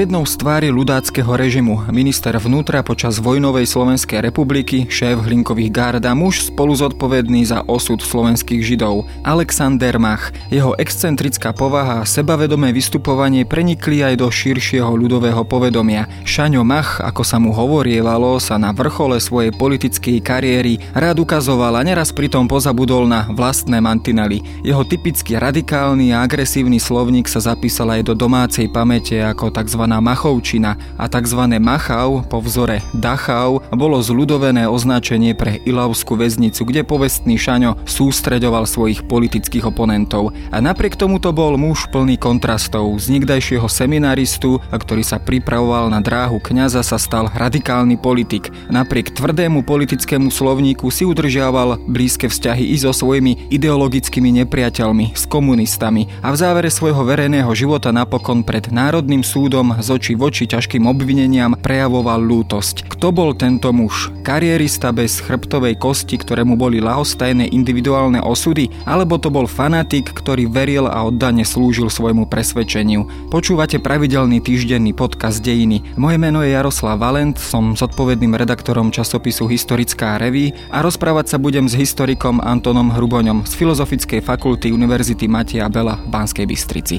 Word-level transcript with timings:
jednou 0.00 0.24
z 0.24 0.40
tvári 0.40 0.72
ľudáckého 0.72 1.28
režimu, 1.36 1.84
minister 1.92 2.32
vnútra 2.40 2.80
počas 2.80 3.20
vojnovej 3.20 3.68
Slovenskej 3.68 4.24
republiky, 4.24 4.88
šéf 4.88 5.28
hlinkových 5.28 5.68
gárd 5.68 6.02
a 6.08 6.16
muž 6.16 6.48
spolu 6.48 6.72
zodpovedný 6.72 7.44
za 7.44 7.60
osud 7.68 8.00
slovenských 8.00 8.64
židov, 8.64 9.04
Alexander 9.28 10.00
Mach. 10.00 10.32
Jeho 10.48 10.72
excentrická 10.80 11.52
povaha 11.52 12.00
a 12.00 12.08
sebavedomé 12.08 12.72
vystupovanie 12.72 13.44
prenikli 13.44 14.00
aj 14.00 14.24
do 14.24 14.32
širšieho 14.32 14.88
ľudového 14.88 15.44
povedomia. 15.44 16.08
Šaňo 16.24 16.64
Mach, 16.64 17.04
ako 17.04 17.20
sa 17.20 17.36
mu 17.36 17.52
hovorievalo, 17.52 18.40
sa 18.40 18.56
na 18.56 18.72
vrchole 18.72 19.20
svojej 19.20 19.52
politickej 19.52 20.24
kariéry 20.24 20.80
rád 20.96 21.20
ukazoval 21.20 21.76
a 21.76 21.84
neraz 21.84 22.08
pritom 22.08 22.48
pozabudol 22.48 23.04
na 23.04 23.28
vlastné 23.28 23.84
mantinely. 23.84 24.40
Jeho 24.64 24.80
typicky 24.80 25.36
radikálny 25.36 26.16
a 26.16 26.24
agresívny 26.24 26.80
slovník 26.80 27.28
sa 27.28 27.44
zapísal 27.44 28.00
aj 28.00 28.08
do 28.08 28.14
domácej 28.16 28.64
pamäte 28.72 29.20
ako 29.20 29.52
tzv. 29.52 29.89
Machovčina 29.98 30.78
a 30.94 31.10
tzv. 31.10 31.58
Machau 31.58 32.22
po 32.22 32.38
vzore 32.38 32.78
Dachau 32.94 33.58
bolo 33.74 33.98
zľudovené 33.98 34.70
označenie 34.70 35.34
pre 35.34 35.58
Ilavskú 35.66 36.14
väznicu, 36.14 36.62
kde 36.62 36.86
povestný 36.86 37.34
Šaňo 37.34 37.82
sústreďoval 37.82 38.70
svojich 38.70 39.02
politických 39.10 39.66
oponentov. 39.66 40.30
A 40.54 40.62
napriek 40.62 40.94
tomuto 40.94 41.34
bol 41.34 41.58
muž 41.58 41.90
plný 41.90 42.20
kontrastov. 42.20 42.92
Z 43.00 43.10
nikdajšieho 43.10 43.66
seminaristu, 43.66 44.60
ktorý 44.68 45.00
sa 45.00 45.16
pripravoval 45.16 45.88
na 45.88 46.04
dráhu 46.04 46.36
kňaza, 46.38 46.84
sa 46.84 47.00
stal 47.00 47.32
radikálny 47.32 47.96
politik. 47.96 48.52
Napriek 48.68 49.16
tvrdému 49.16 49.64
politickému 49.64 50.28
slovníku 50.28 50.92
si 50.92 51.08
udržiaval 51.08 51.80
blízke 51.88 52.28
vzťahy 52.28 52.74
i 52.74 52.76
so 52.76 52.92
svojimi 52.92 53.48
ideologickými 53.48 54.42
nepriateľmi, 54.44 55.14
s 55.14 55.24
komunistami 55.30 56.10
a 56.20 56.34
v 56.34 56.36
závere 56.36 56.68
svojho 56.68 57.06
verejného 57.06 57.48
života 57.54 57.94
napokon 57.94 58.42
pred 58.42 58.68
Národným 58.74 59.22
súdom 59.22 59.69
súdom 59.70 59.82
z 59.82 59.88
očí 59.94 60.12
voči 60.18 60.44
ťažkým 60.50 60.86
obvineniam 60.90 61.54
prejavoval 61.54 62.18
lútosť. 62.18 62.90
Kto 62.90 63.14
bol 63.14 63.30
tento 63.38 63.70
muž? 63.70 64.10
Karierista 64.26 64.90
bez 64.90 65.22
chrbtovej 65.22 65.78
kosti, 65.78 66.18
ktorému 66.18 66.58
boli 66.58 66.82
lahostajné 66.82 67.54
individuálne 67.54 68.18
osudy? 68.18 68.66
Alebo 68.86 69.16
to 69.20 69.30
bol 69.30 69.46
fanatik, 69.46 70.10
ktorý 70.10 70.50
veril 70.50 70.90
a 70.90 71.06
oddane 71.06 71.46
slúžil 71.46 71.86
svojmu 71.86 72.26
presvedčeniu? 72.26 73.30
Počúvate 73.30 73.78
pravidelný 73.78 74.42
týždenný 74.42 74.90
podcast 74.90 75.38
Dejiny. 75.42 75.94
Moje 75.94 76.18
meno 76.18 76.42
je 76.42 76.54
Jaroslav 76.54 76.98
Valent, 76.98 77.38
som 77.38 77.78
zodpovedným 77.78 78.34
redaktorom 78.34 78.90
časopisu 78.90 79.46
Historická 79.46 80.18
reví 80.18 80.50
a 80.74 80.82
rozprávať 80.82 81.36
sa 81.36 81.38
budem 81.38 81.70
s 81.70 81.78
historikom 81.78 82.42
Antonom 82.42 82.90
Hruboňom 82.90 83.46
z 83.46 83.52
Filozofickej 83.54 84.20
fakulty 84.24 84.74
Univerzity 84.74 85.30
Matia 85.30 85.70
Bela 85.70 86.00
v 86.02 86.08
Banskej 86.10 86.46
Bystrici. 86.46 86.98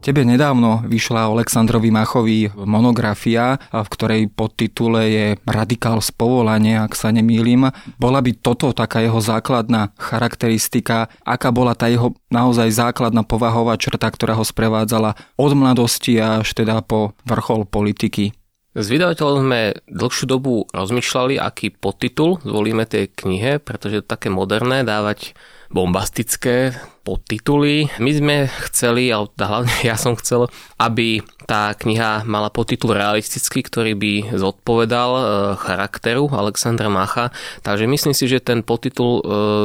Tebe 0.00 0.24
nedávno 0.24 0.80
vyšla 0.88 1.28
Aleksandrovi 1.28 1.92
Machovi 1.92 2.48
monografia, 2.64 3.60
v 3.68 3.84
ktorej 3.84 4.32
podtitule 4.32 5.00
je 5.12 5.26
Radikál 5.44 6.00
z 6.00 6.08
povolania, 6.16 6.88
ak 6.88 6.96
sa 6.96 7.12
nemýlim. 7.12 7.68
Bola 8.00 8.24
by 8.24 8.32
toto 8.40 8.72
taká 8.72 9.04
jeho 9.04 9.20
základná 9.20 9.92
charakteristika, 10.00 11.12
aká 11.20 11.52
bola 11.52 11.76
tá 11.76 11.92
jeho 11.92 12.16
naozaj 12.32 12.72
základná 12.72 13.28
povahová 13.28 13.76
črta, 13.76 14.08
ktorá 14.08 14.40
ho 14.40 14.44
sprevádzala 14.44 15.20
od 15.36 15.52
mladosti 15.52 16.16
až 16.16 16.48
teda 16.56 16.80
po 16.80 17.12
vrchol 17.28 17.68
politiky? 17.68 18.32
S 18.72 18.88
vydavateľom 18.88 19.44
sme 19.44 19.60
dlhšiu 19.84 20.24
dobu 20.24 20.64
rozmýšľali, 20.72 21.36
aký 21.36 21.76
podtitul 21.76 22.40
zvolíme 22.40 22.88
tej 22.88 23.12
knihe, 23.12 23.60
pretože 23.60 24.00
je 24.00 24.08
také 24.08 24.32
moderné 24.32 24.80
dávať 24.80 25.36
bombastické 25.70 26.74
podtituly. 27.06 27.88
My 28.02 28.10
sme 28.12 28.36
chceli, 28.68 29.08
a 29.14 29.24
hlavne 29.24 29.72
ja 29.88 29.96
som 29.96 30.18
chcel, 30.18 30.50
aby 30.76 31.24
tá 31.46 31.74
kniha 31.74 32.26
mala 32.28 32.52
podtitul 32.52 32.94
realistický, 32.94 33.64
ktorý 33.64 33.96
by 33.96 34.12
zodpovedal 34.38 35.10
e, 35.14 35.22
charakteru 35.58 36.30
Alexandra 36.30 36.86
Macha. 36.86 37.34
Takže 37.66 37.90
myslím 37.90 38.14
si, 38.14 38.30
že 38.30 38.44
ten 38.44 38.62
podtitul 38.62 39.18
e, 39.18 39.22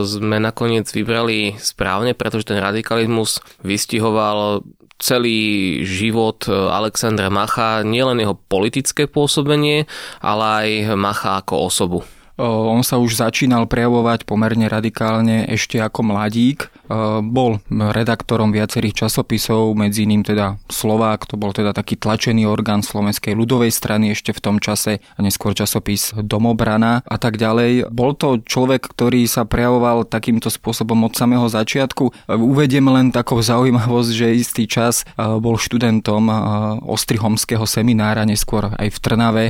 sme 0.08 0.42
nakoniec 0.42 0.90
vybrali 0.90 1.60
správne, 1.62 2.18
pretože 2.18 2.50
ten 2.50 2.58
radikalizmus 2.58 3.44
vystihoval 3.62 4.66
celý 4.98 5.84
život 5.84 6.48
e, 6.48 6.56
Alexandra 6.56 7.28
Macha, 7.30 7.84
nielen 7.84 8.18
jeho 8.18 8.34
politické 8.34 9.06
pôsobenie, 9.06 9.86
ale 10.24 10.44
aj 10.44 10.70
Macha 10.96 11.44
ako 11.44 11.70
osobu. 11.70 12.00
On 12.36 12.84
sa 12.84 13.00
už 13.00 13.16
začínal 13.16 13.64
prejavovať 13.64 14.28
pomerne 14.28 14.68
radikálne 14.68 15.48
ešte 15.48 15.80
ako 15.80 16.04
mladík. 16.04 16.68
Bol 17.26 17.60
redaktorom 17.70 18.54
viacerých 18.54 19.06
časopisov, 19.06 19.74
medzi 19.74 20.06
iným 20.06 20.22
teda 20.22 20.62
Slovák, 20.70 21.26
to 21.26 21.36
bol 21.36 21.50
teda 21.50 21.74
taký 21.74 21.98
tlačený 21.98 22.46
orgán 22.46 22.86
Slovenskej 22.86 23.34
ľudovej 23.34 23.74
strany 23.74 24.14
ešte 24.14 24.32
v 24.32 24.44
tom 24.44 24.58
čase, 24.62 25.02
a 25.02 25.20
neskôr 25.20 25.58
časopis 25.58 26.14
Domobrana 26.14 27.02
a 27.02 27.18
tak 27.18 27.42
ďalej. 27.42 27.90
Bol 27.90 28.14
to 28.14 28.38
človek, 28.44 28.86
ktorý 28.86 29.26
sa 29.26 29.50
prejavoval 29.50 30.06
takýmto 30.06 30.54
spôsobom 30.54 31.10
od 31.10 31.18
samého 31.18 31.50
začiatku. 31.50 32.30
Uvediem 32.30 32.86
len 32.86 33.10
takou 33.10 33.42
zaujímavosť, 33.42 34.12
že 34.14 34.38
istý 34.38 34.70
čas 34.70 35.04
bol 35.18 35.58
študentom 35.58 36.30
Ostrihomského 36.86 37.66
seminára, 37.66 38.30
neskôr 38.30 38.70
aj 38.78 38.94
v 38.94 38.98
Trnave. 39.02 39.46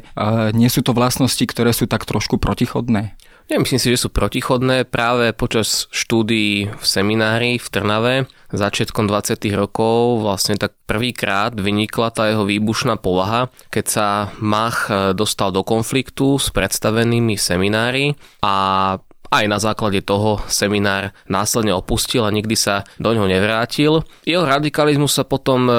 Nie 0.55 0.71
sú 0.71 0.85
to 0.85 0.95
vlastnosti, 0.95 1.43
ktoré 1.43 1.75
sú 1.75 1.85
tak 1.85 2.07
trošku 2.07 2.39
protichodné? 2.39 3.17
Ja 3.45 3.61
myslím 3.61 3.77
si, 3.77 3.93
že 3.93 4.01
sú 4.01 4.09
protichodné 4.09 4.89
práve 4.89 5.29
počas 5.29 5.85
štúdií 5.93 6.65
v 6.65 6.81
seminári 6.83 7.61
v 7.61 7.67
Trnave 7.69 8.15
začiatkom 8.49 9.05
20. 9.05 9.37
rokov 9.53 10.25
vlastne 10.25 10.57
tak 10.57 10.73
prvýkrát 10.89 11.53
vynikla 11.53 12.09
tá 12.09 12.31
jeho 12.31 12.41
výbušná 12.47 12.97
povaha, 12.97 13.53
keď 13.69 13.85
sa 13.85 14.07
Mach 14.41 14.89
dostal 15.13 15.53
do 15.53 15.61
konfliktu 15.61 16.41
s 16.41 16.49
predstavenými 16.49 17.37
seminári 17.37 18.17
a 18.41 18.97
aj 19.35 19.45
na 19.51 19.59
základe 19.59 19.99
toho 19.99 20.39
seminár 20.47 21.11
následne 21.27 21.75
opustil 21.75 22.23
a 22.23 22.31
nikdy 22.31 22.55
sa 22.55 22.87
do 22.95 23.11
ňoho 23.11 23.27
nevrátil. 23.27 24.07
Jeho 24.23 24.47
radikalizmus 24.47 25.19
sa 25.19 25.27
potom 25.27 25.67
e, 25.67 25.73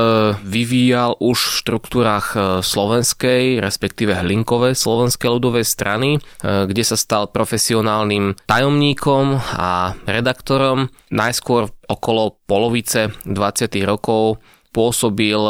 vyvíjal 0.44 1.16
už 1.16 1.38
v 1.40 1.56
štruktúrach 1.64 2.26
e, 2.36 2.38
slovenskej, 2.60 3.62
respektíve 3.64 4.12
hlinkovej 4.12 4.76
slovenskej 4.76 5.28
ľudovej 5.32 5.64
strany, 5.64 6.10
e, 6.16 6.20
kde 6.42 6.82
sa 6.84 7.00
stal 7.00 7.32
profesionálnym 7.32 8.36
tajomníkom 8.44 9.40
a 9.56 9.96
redaktorom. 10.04 10.92
Najskôr 11.08 11.72
okolo 11.88 12.36
polovice 12.44 13.14
20. 13.24 13.32
rokov 13.88 14.42
pôsobil 14.74 15.40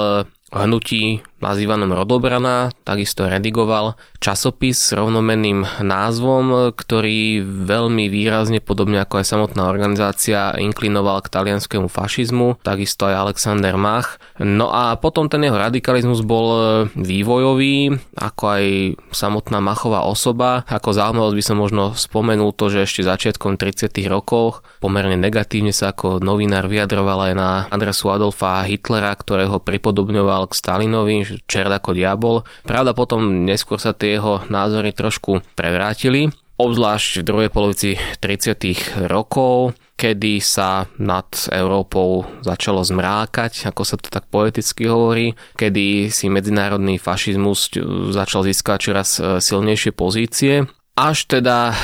hnutí 0.55 1.21
nazývanom 1.38 1.92
Rodobrana, 1.92 2.72
takisto 2.82 3.28
redigoval 3.28 3.98
časopis 4.19 4.78
s 4.80 4.91
rovnomenným 4.97 5.84
názvom, 5.84 6.72
ktorý 6.72 7.44
veľmi 7.44 8.08
výrazne, 8.08 8.64
podobne 8.64 9.04
ako 9.04 9.20
aj 9.20 9.26
samotná 9.26 9.69
organizácia, 9.69 10.56
inklinoval 10.56 11.20
k 11.20 11.32
talianskému 11.32 11.86
fašizmu, 11.86 12.60
takisto 12.64 13.06
aj 13.06 13.28
Alexander 13.28 13.76
Mach. 13.76 14.19
No 14.41 14.72
a 14.72 14.97
potom 14.97 15.28
ten 15.28 15.44
jeho 15.44 15.56
radikalizmus 15.56 16.24
bol 16.24 16.48
vývojový, 16.97 17.94
ako 18.16 18.42
aj 18.47 18.64
samotná 19.12 19.60
Machová 19.60 20.08
osoba. 20.08 20.64
Ako 20.66 20.97
zaujímavosť 20.97 21.36
by 21.36 21.44
som 21.44 21.56
možno 21.60 21.82
spomenul 21.92 22.56
to, 22.56 22.72
že 22.72 22.88
ešte 22.88 23.06
začiatkom 23.06 23.60
30. 23.60 23.92
rokov 24.08 24.64
pomerne 24.80 25.18
negatívne 25.20 25.70
sa 25.70 25.92
ako 25.92 26.18
novinár 26.22 26.66
vyjadroval 26.66 27.30
aj 27.30 27.34
na 27.36 27.48
adresu 27.68 28.08
Adolfa 28.08 28.64
Hitlera, 28.64 29.12
ktorého 29.12 29.60
pripodobňoval 29.60 30.48
k 30.50 30.58
Stalinovi, 30.58 31.35
čert 31.44 31.69
ako 31.69 31.92
diabol. 31.92 32.36
Pravda 32.65 32.97
potom 32.97 33.44
neskôr 33.44 33.77
sa 33.77 33.92
tie 33.92 34.16
jeho 34.16 34.41
názory 34.48 34.97
trošku 34.97 35.44
prevrátili, 35.53 36.33
obzvlášť 36.56 37.21
v 37.21 37.27
druhej 37.27 37.50
polovici 37.53 37.91
30. 38.24 39.06
rokov, 39.12 39.77
kedy 39.97 40.41
sa 40.41 40.88
nad 40.97 41.28
Európou 41.53 42.24
začalo 42.41 42.80
zmrákať, 42.84 43.68
ako 43.68 43.83
sa 43.84 43.97
to 44.00 44.09
tak 44.09 44.28
poeticky 44.28 44.88
hovorí, 44.88 45.36
kedy 45.56 46.09
si 46.09 46.28
medzinárodný 46.33 46.97
fašizmus 46.97 47.77
začal 48.12 48.44
získať 48.44 48.78
čoraz 48.80 49.09
e, 49.16 49.41
silnejšie 49.41 49.92
pozície. 49.97 50.65
Až 50.97 51.28
teda 51.28 51.72
e, 51.72 51.74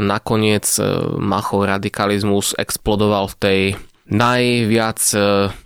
nakoniec 0.00 0.68
e, 0.76 0.80
Machov 1.16 1.64
radikalizmus 1.64 2.52
explodoval 2.56 3.32
v 3.32 3.36
tej 3.40 3.60
najviac 4.06 5.00
e, 5.12 5.18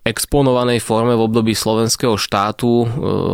exponovanej 0.05 0.81
forme 0.81 1.13
v 1.13 1.25
období 1.29 1.53
slovenského 1.53 2.17
štátu, 2.17 2.85
e, 2.85 2.87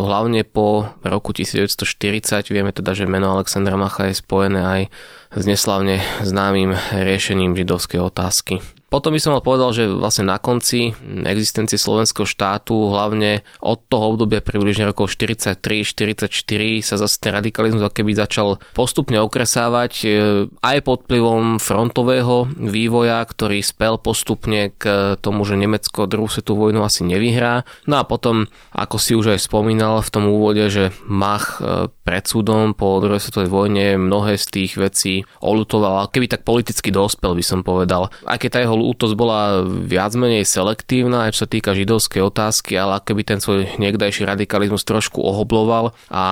hlavne 0.03 0.43
po 0.43 0.91
roku 1.07 1.31
1940. 1.31 2.51
Vieme 2.51 2.75
teda, 2.75 2.93
že 2.93 3.07
meno 3.07 3.31
Alexandra 3.39 3.79
Macha 3.79 4.11
je 4.11 4.19
spojené 4.19 4.61
aj 4.61 4.83
s 5.31 5.45
neslavne 5.47 6.03
známym 6.27 6.75
riešením 6.91 7.55
židovskej 7.55 8.03
otázky. 8.03 8.63
Potom 8.87 9.11
by 9.11 9.19
som 9.19 9.35
mal 9.35 9.43
povedal, 9.43 9.75
že 9.75 9.91
vlastne 9.91 10.31
na 10.31 10.39
konci 10.39 10.95
existencie 11.27 11.75
slovenského 11.75 12.23
štátu, 12.23 12.95
hlavne 12.95 13.43
od 13.59 13.83
toho 13.91 14.15
obdobia 14.15 14.39
približne 14.39 14.87
rokov 14.87 15.11
43-44 15.11 16.31
sa 16.87 16.95
zase 16.95 17.17
ten 17.19 17.35
radikalizmus 17.35 17.83
keby 17.91 18.15
začal 18.15 18.63
postupne 18.79 19.19
okresávať 19.19 19.93
e, 20.05 20.09
aj 20.63 20.79
pod 20.87 21.03
vplyvom 21.09 21.59
frontového 21.59 22.47
vývoja, 22.55 23.27
ktorý 23.27 23.59
spel 23.59 23.99
postupne 23.99 24.71
k 24.79 25.17
tomu, 25.19 25.43
že 25.43 25.59
Nemecko 25.59 26.07
druhú 26.07 26.31
svetovú 26.31 26.71
vojnu 26.71 26.87
asi 26.87 27.03
nevyhrá. 27.03 27.67
No 27.91 27.99
a 27.99 28.07
potom, 28.07 28.47
ako 28.71 28.97
si 29.03 29.19
už 29.19 29.35
aj 29.35 29.43
spomínal 29.43 29.99
v 29.99 30.13
tom 30.15 30.31
úvode, 30.31 30.63
že 30.71 30.95
Mach 31.11 31.59
e, 31.59 31.91
pred 32.07 32.23
súdom 32.23 32.71
po 32.71 33.03
druhej 33.03 33.19
svetovej 33.19 33.51
vojne 33.51 33.87
mnohé 33.99 34.39
z 34.39 34.47
tých 34.47 34.73
vecí 34.79 35.27
olutoval, 35.43 36.07
keby 36.15 36.31
tak 36.31 36.47
politicky 36.47 36.95
dospel, 36.95 37.35
by 37.35 37.43
som 37.43 37.67
povedal. 37.67 38.15
Aj 38.23 38.39
keď 38.39 38.51
tá 38.55 38.59
jeho 38.63 38.76
útos 38.83 39.17
bola 39.17 39.65
viac 39.65 40.13
menej 40.19 40.45
selektívna, 40.45 41.29
aj 41.29 41.37
čo 41.37 41.41
sa 41.45 41.49
týka 41.49 41.77
židovskej 41.77 42.23
otázky, 42.25 42.75
ale 42.77 43.01
keby 43.01 43.23
ten 43.23 43.39
svoj 43.39 43.79
niekdajší 43.79 44.27
radikalizmus 44.27 44.83
trošku 44.85 45.23
ohobloval 45.23 45.95
a 46.11 46.25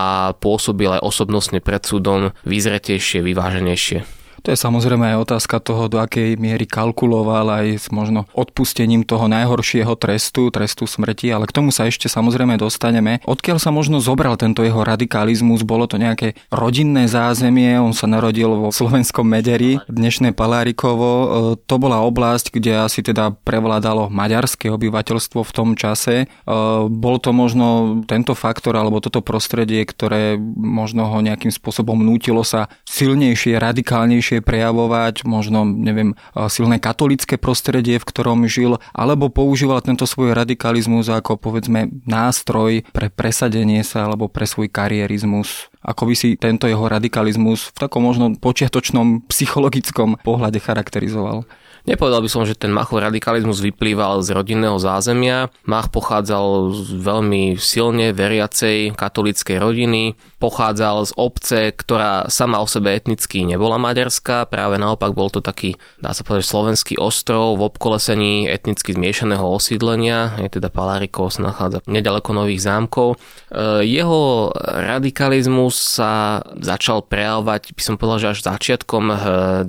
pôsobil 0.42 0.88
aj 0.88 1.04
osobnostne 1.04 1.62
pred 1.62 1.84
súdom 1.84 2.34
vyzretejšie, 2.44 3.22
vyváženejšie. 3.22 4.23
To 4.44 4.52
je 4.52 4.60
samozrejme 4.60 5.16
aj 5.16 5.24
otázka 5.24 5.56
toho, 5.56 5.88
do 5.88 5.96
akej 5.96 6.36
miery 6.36 6.68
kalkuloval 6.68 7.48
aj 7.48 7.66
s 7.80 7.86
možno 7.88 8.28
odpustením 8.36 9.00
toho 9.00 9.24
najhoršieho 9.24 9.96
trestu, 9.96 10.52
trestu 10.52 10.84
smrti, 10.84 11.32
ale 11.32 11.48
k 11.48 11.56
tomu 11.56 11.72
sa 11.72 11.88
ešte 11.88 12.12
samozrejme 12.12 12.60
dostaneme. 12.60 13.24
Odkiaľ 13.24 13.56
sa 13.56 13.72
možno 13.72 14.04
zobral 14.04 14.36
tento 14.36 14.60
jeho 14.60 14.84
radikalizmus? 14.84 15.64
Bolo 15.64 15.88
to 15.88 15.96
nejaké 15.96 16.36
rodinné 16.52 17.08
zázemie, 17.08 17.80
on 17.80 17.96
sa 17.96 18.04
narodil 18.04 18.52
vo 18.52 18.68
slovenskom 18.68 19.24
Mederi, 19.24 19.80
dnešné 19.88 20.36
Palárikovo. 20.36 21.08
E, 21.08 21.26
to 21.64 21.80
bola 21.80 22.04
oblasť, 22.04 22.52
kde 22.52 22.84
asi 22.84 23.00
teda 23.00 23.32
prevládalo 23.48 24.12
maďarské 24.12 24.68
obyvateľstvo 24.68 25.40
v 25.40 25.54
tom 25.56 25.72
čase. 25.72 26.28
E, 26.28 26.52
bol 26.92 27.16
to 27.16 27.32
možno 27.32 28.04
tento 28.04 28.36
faktor 28.36 28.76
alebo 28.76 29.00
toto 29.00 29.24
prostredie, 29.24 29.88
ktoré 29.88 30.36
možno 30.60 31.08
ho 31.08 31.24
nejakým 31.24 31.48
spôsobom 31.48 31.96
nútilo 31.96 32.44
sa 32.44 32.68
silnejšie, 32.84 33.56
radikálnejšie 33.56 34.33
lepšie 34.34 34.42
prejavovať, 34.42 35.22
možno, 35.22 35.62
neviem, 35.62 36.18
silné 36.50 36.82
katolické 36.82 37.38
prostredie, 37.38 38.02
v 38.02 38.08
ktorom 38.08 38.50
žil, 38.50 38.82
alebo 38.90 39.30
používal 39.30 39.78
tento 39.78 40.10
svoj 40.10 40.34
radikalizmus 40.34 41.06
ako, 41.06 41.38
povedzme, 41.38 41.94
nástroj 42.02 42.82
pre 42.90 43.14
presadenie 43.14 43.86
sa 43.86 44.10
alebo 44.10 44.26
pre 44.26 44.46
svoj 44.50 44.66
karierizmus. 44.66 45.70
Ako 45.84 46.10
by 46.10 46.14
si 46.16 46.34
tento 46.34 46.66
jeho 46.66 46.88
radikalizmus 46.88 47.70
v 47.76 47.78
takom 47.86 48.02
možno 48.02 48.34
počiatočnom 48.34 49.28
psychologickom 49.30 50.18
pohľade 50.24 50.58
charakterizoval? 50.58 51.46
Nepovedal 51.84 52.24
by 52.24 52.30
som, 52.32 52.48
že 52.48 52.56
ten 52.56 52.72
Machov 52.72 53.04
radikalizmus 53.04 53.60
vyplýval 53.60 54.24
z 54.24 54.32
rodinného 54.32 54.80
zázemia. 54.80 55.52
Mach 55.68 55.92
pochádzal 55.92 56.72
z 56.72 56.96
veľmi 56.96 57.60
silne 57.60 58.16
veriacej 58.16 58.96
katolíckej 58.96 59.60
rodiny, 59.60 60.16
pochádzal 60.40 61.04
z 61.04 61.12
obce, 61.20 61.60
ktorá 61.76 62.32
sama 62.32 62.64
o 62.64 62.68
sebe 62.68 62.96
etnicky 62.96 63.44
nebola 63.44 63.76
maďarská, 63.76 64.48
práve 64.48 64.80
naopak 64.80 65.12
bol 65.12 65.28
to 65.28 65.44
taký, 65.44 65.76
dá 66.00 66.16
sa 66.16 66.24
povedať, 66.24 66.48
slovenský 66.48 66.94
ostrov 66.96 67.60
v 67.60 67.68
obkolesení 67.68 68.48
etnicky 68.48 68.96
zmiešaného 68.96 69.44
osídlenia, 69.44 70.40
je 70.40 70.56
teda 70.56 70.72
Palárikov 70.72 71.36
sa 71.36 71.52
nachádza 71.52 71.84
nedaleko 71.84 72.32
Nových 72.32 72.64
zámkov. 72.64 73.20
E, 73.52 73.84
jeho 73.84 74.48
radikalizmus 74.64 76.00
sa 76.00 76.40
začal 76.56 77.04
prejavovať, 77.04 77.76
by 77.76 77.82
som 77.84 78.00
povedal, 78.00 78.24
že 78.24 78.40
až 78.40 78.40
začiatkom 78.40 79.04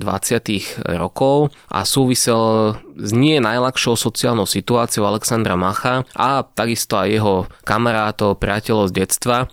E, 0.00 0.60
rokov 0.96 1.52
a 1.68 1.84
sú 1.84 2.05
súvisel 2.06 2.78
s 2.94 3.10
nie 3.10 3.42
najľahšou 3.42 3.98
sociálnou 3.98 4.46
situáciou 4.46 5.10
Alexandra 5.10 5.58
Macha 5.58 6.06
a 6.14 6.46
takisto 6.46 6.94
aj 6.94 7.08
jeho 7.10 7.34
kamarátov, 7.66 8.38
priateľov 8.38 8.94
z 8.94 9.02
detstva. 9.02 9.36
E, 9.42 9.46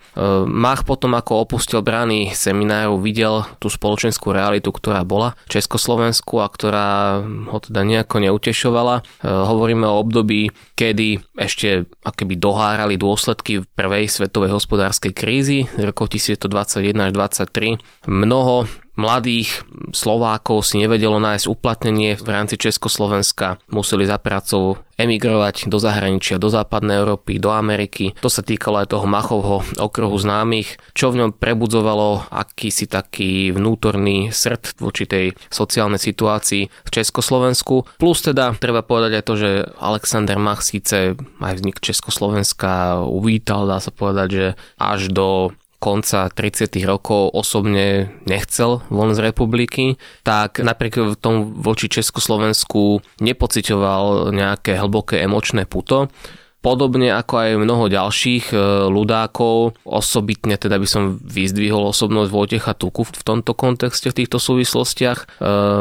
Mach 0.45 0.85
potom, 0.85 1.17
ako 1.17 1.49
opustil 1.49 1.81
brány 1.81 2.29
semináru, 2.37 3.01
videl 3.01 3.41
tú 3.57 3.73
spoločenskú 3.73 4.29
realitu, 4.29 4.69
ktorá 4.69 5.01
bola 5.01 5.33
v 5.49 5.59
Československu 5.59 6.39
a 6.39 6.47
ktorá 6.47 7.25
ho 7.25 7.57
teda 7.57 7.81
nejako 7.81 8.21
neutešovala. 8.21 9.01
E, 9.01 9.27
hovoríme 9.27 9.89
o 9.89 9.97
období, 9.97 10.53
kedy 10.77 11.25
ešte 11.33 11.89
akoby 12.05 12.37
dohárali 12.37 13.01
dôsledky 13.01 13.65
prvej 13.65 14.13
svetovej 14.13 14.53
hospodárskej 14.53 15.11
krízy 15.11 15.65
z 15.73 15.83
rokov 15.89 16.13
1921 16.13 17.01
až 17.01 17.11
1923. 17.17 18.13
Mnoho 18.13 18.69
mladých 18.95 19.65
Slovákov 19.93 20.65
si 20.65 20.81
nevedelo 20.81 21.17
nájsť 21.17 21.45
uplatnenie 21.49 22.17
v 22.17 22.27
rámci 22.29 22.57
Československa, 22.57 23.61
museli 23.69 24.05
za 24.05 24.17
prácou 24.21 24.81
emigrovať 24.93 25.73
do 25.73 25.81
zahraničia, 25.81 26.37
do 26.37 26.53
západnej 26.53 27.01
Európy, 27.01 27.41
do 27.41 27.49
Ameriky. 27.49 28.13
To 28.21 28.29
sa 28.29 28.45
týkalo 28.45 28.85
aj 28.85 28.93
toho 28.93 29.09
Machovho 29.09 29.65
okruhu 29.81 30.13
známych, 30.21 30.77
čo 30.93 31.09
v 31.09 31.25
ňom 31.25 31.31
prebudzovalo 31.33 32.29
akýsi 32.29 32.85
taký 32.85 33.49
vnútorný 33.49 34.29
srd 34.29 34.77
v 34.77 34.81
určitej 34.85 35.25
sociálnej 35.49 35.97
situácii 35.97 36.69
v 36.69 36.89
Československu. 36.93 37.89
Plus 37.97 38.19
teda 38.21 38.53
treba 38.61 38.85
povedať 38.85 39.11
aj 39.17 39.23
to, 39.25 39.33
že 39.33 39.49
Alexander 39.81 40.37
Mach 40.37 40.61
síce 40.61 41.17
aj 41.41 41.53
vznik 41.57 41.81
Československa 41.81 43.01
uvítal, 43.01 43.65
dá 43.65 43.81
sa 43.81 43.89
povedať, 43.89 44.27
že 44.29 44.45
až 44.77 45.09
do 45.09 45.57
konca 45.83 46.31
30. 46.31 46.79
rokov 46.87 47.35
osobne 47.35 48.15
nechcel 48.23 48.79
von 48.87 49.11
z 49.11 49.19
republiky, 49.19 49.99
tak 50.23 50.63
napriek 50.63 51.19
tomu 51.19 51.51
voči 51.51 51.91
Československu 51.91 53.03
nepocitoval 53.19 54.31
nejaké 54.31 54.79
hlboké 54.79 55.19
emočné 55.19 55.67
puto 55.67 56.07
Podobne 56.63 57.11
ako 57.11 57.33
aj 57.43 57.49
mnoho 57.59 57.91
ďalších 57.91 58.55
e, 58.55 58.87
ľudákov, 58.87 59.75
osobitne 59.83 60.55
teda 60.55 60.79
by 60.79 60.87
som 60.87 61.19
vyzdvihol 61.19 61.91
osobnosť 61.91 62.31
Vojtecha 62.31 62.71
Tuku 62.71 63.03
v 63.03 63.19
tomto 63.19 63.51
kontexte, 63.51 64.07
v 64.07 64.23
týchto 64.23 64.39
súvislostiach, 64.39 65.19
e, 65.19 65.25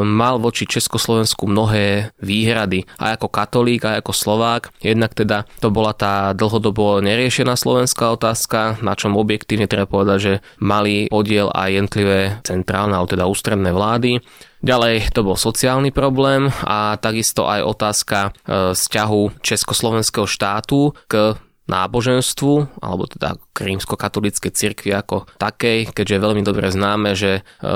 mal 0.02 0.42
voči 0.42 0.66
Československu 0.66 1.46
mnohé 1.46 2.10
výhrady, 2.18 2.82
aj 2.98 3.22
ako 3.22 3.28
katolík, 3.30 3.86
aj 3.86 4.02
ako 4.02 4.10
Slovák. 4.10 4.62
Jednak 4.82 5.14
teda 5.14 5.46
to 5.62 5.70
bola 5.70 5.94
tá 5.94 6.34
dlhodobo 6.34 6.98
neriešená 6.98 7.54
slovenská 7.54 8.18
otázka, 8.18 8.82
na 8.82 8.98
čom 8.98 9.14
objektívne 9.14 9.70
treba 9.70 9.86
povedať, 9.86 10.18
že 10.18 10.34
mali 10.58 11.06
podiel 11.06 11.46
aj 11.54 11.78
jednotlivé 11.78 12.42
centrálne, 12.42 12.98
ale 12.98 13.06
teda 13.06 13.30
ústredné 13.30 13.70
vlády. 13.70 14.18
Ďalej 14.62 15.10
to 15.10 15.26
bol 15.26 15.34
sociálny 15.34 15.90
problém 15.90 16.46
a 16.62 16.94
takisto 16.94 17.50
aj 17.50 17.66
otázka 17.66 18.18
e, 18.22 18.30
vzťahu 18.78 19.42
Československého 19.42 20.22
štátu 20.30 20.94
k 21.10 21.34
náboženstvu, 21.66 22.78
alebo 22.78 23.10
teda 23.10 23.42
krímsko-katolíckej 23.52 24.50
cirkvi 24.50 24.96
ako 24.96 25.28
takej, 25.36 25.92
keďže 25.92 26.14
je 26.16 26.24
veľmi 26.24 26.42
dobre 26.42 26.72
známe, 26.72 27.12
že 27.12 27.40
e, 27.40 27.68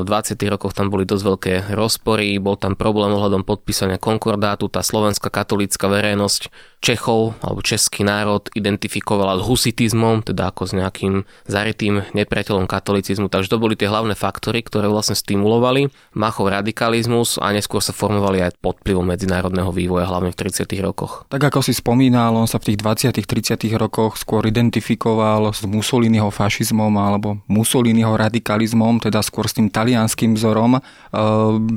v 0.00 0.06
20. 0.06 0.38
rokoch 0.46 0.72
tam 0.72 0.94
boli 0.94 1.02
dosť 1.02 1.24
veľké 1.26 1.54
rozpory, 1.74 2.38
bol 2.38 2.54
tam 2.54 2.78
problém 2.78 3.10
ohľadom 3.10 3.42
podpísania 3.42 3.98
konkordátu, 3.98 4.70
tá 4.70 4.80
slovenská 4.80 5.28
katolícka 5.28 5.90
verejnosť 5.90 6.54
Čechov 6.78 7.34
alebo 7.42 7.58
český 7.58 8.06
národ 8.06 8.46
identifikovala 8.54 9.42
s 9.42 9.42
husitizmom, 9.42 10.22
teda 10.22 10.54
ako 10.54 10.62
s 10.70 10.72
nejakým 10.78 11.26
zarytým 11.50 12.06
nepriateľom 12.14 12.70
katolicizmu. 12.70 13.26
Takže 13.26 13.50
to 13.50 13.58
boli 13.58 13.74
tie 13.74 13.90
hlavné 13.90 14.14
faktory, 14.14 14.62
ktoré 14.62 14.86
vlastne 14.86 15.18
stimulovali 15.18 15.90
Machov 16.14 16.54
radikalizmus 16.54 17.42
a 17.42 17.50
neskôr 17.50 17.82
sa 17.82 17.90
formovali 17.90 18.46
aj 18.46 18.62
pod 18.62 18.78
vplyvom 18.86 19.10
medzinárodného 19.10 19.74
vývoja, 19.74 20.06
hlavne 20.06 20.30
v 20.30 20.38
30. 20.38 20.70
rokoch. 20.78 21.26
Tak 21.26 21.50
ako 21.50 21.66
si 21.66 21.74
spomínal, 21.74 22.38
on 22.38 22.46
sa 22.46 22.62
v 22.62 22.70
tých 22.70 22.78
20. 22.78 23.26
30. 23.26 23.58
rokoch 23.74 24.14
skôr 24.14 24.46
identifikoval 24.46 25.07
identifikoval 25.08 25.52
s 25.52 25.64
Mussoliniho 25.64 26.28
fašizmom 26.28 26.92
alebo 27.00 27.40
Mussoliniho 27.48 28.12
radikalizmom, 28.16 29.00
teda 29.00 29.24
skôr 29.24 29.48
s 29.48 29.56
tým 29.56 29.72
talianským 29.72 30.36
vzorom. 30.36 30.78
E, 30.78 30.80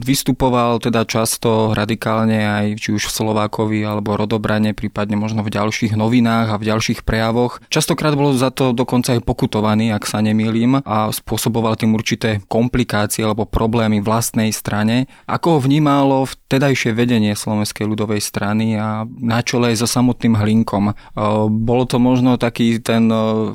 vystupoval 0.03 0.83
teda 0.83 1.07
často 1.07 1.71
radikálne 1.71 2.43
aj 2.43 2.65
či 2.81 2.89
už 2.91 3.07
v 3.07 3.15
Slovákovi 3.15 3.79
alebo 3.87 4.19
Rodobrane, 4.19 4.75
prípadne 4.75 5.15
možno 5.15 5.45
v 5.45 5.53
ďalších 5.53 5.95
novinách 5.95 6.51
a 6.51 6.59
v 6.59 6.67
ďalších 6.67 7.07
prejavoch. 7.07 7.63
Častokrát 7.71 8.15
bol 8.15 8.35
za 8.35 8.51
to 8.51 8.75
dokonca 8.75 9.15
aj 9.15 9.23
pokutovaný, 9.23 9.95
ak 9.95 10.03
sa 10.03 10.19
nemýlim, 10.19 10.83
a 10.83 11.11
spôsoboval 11.11 11.79
tým 11.79 11.95
určité 11.95 12.43
komplikácie 12.51 13.23
alebo 13.23 13.47
problémy 13.47 14.03
vlastnej 14.03 14.51
strane. 14.51 15.07
Ako 15.27 15.57
ho 15.57 15.59
vnímalo 15.63 16.27
vtedajšie 16.27 16.91
vedenie 16.91 17.33
Slovenskej 17.37 17.87
ľudovej 17.87 18.19
strany 18.19 18.75
a 18.75 19.07
na 19.07 19.39
čele 19.45 19.71
so 19.75 19.87
samotným 19.87 20.35
Hlinkom. 20.35 20.91
E, 20.91 20.93
bolo 21.47 21.83
to 21.87 22.01
možno 22.01 22.35
taký 22.35 22.81
ten 22.81 23.11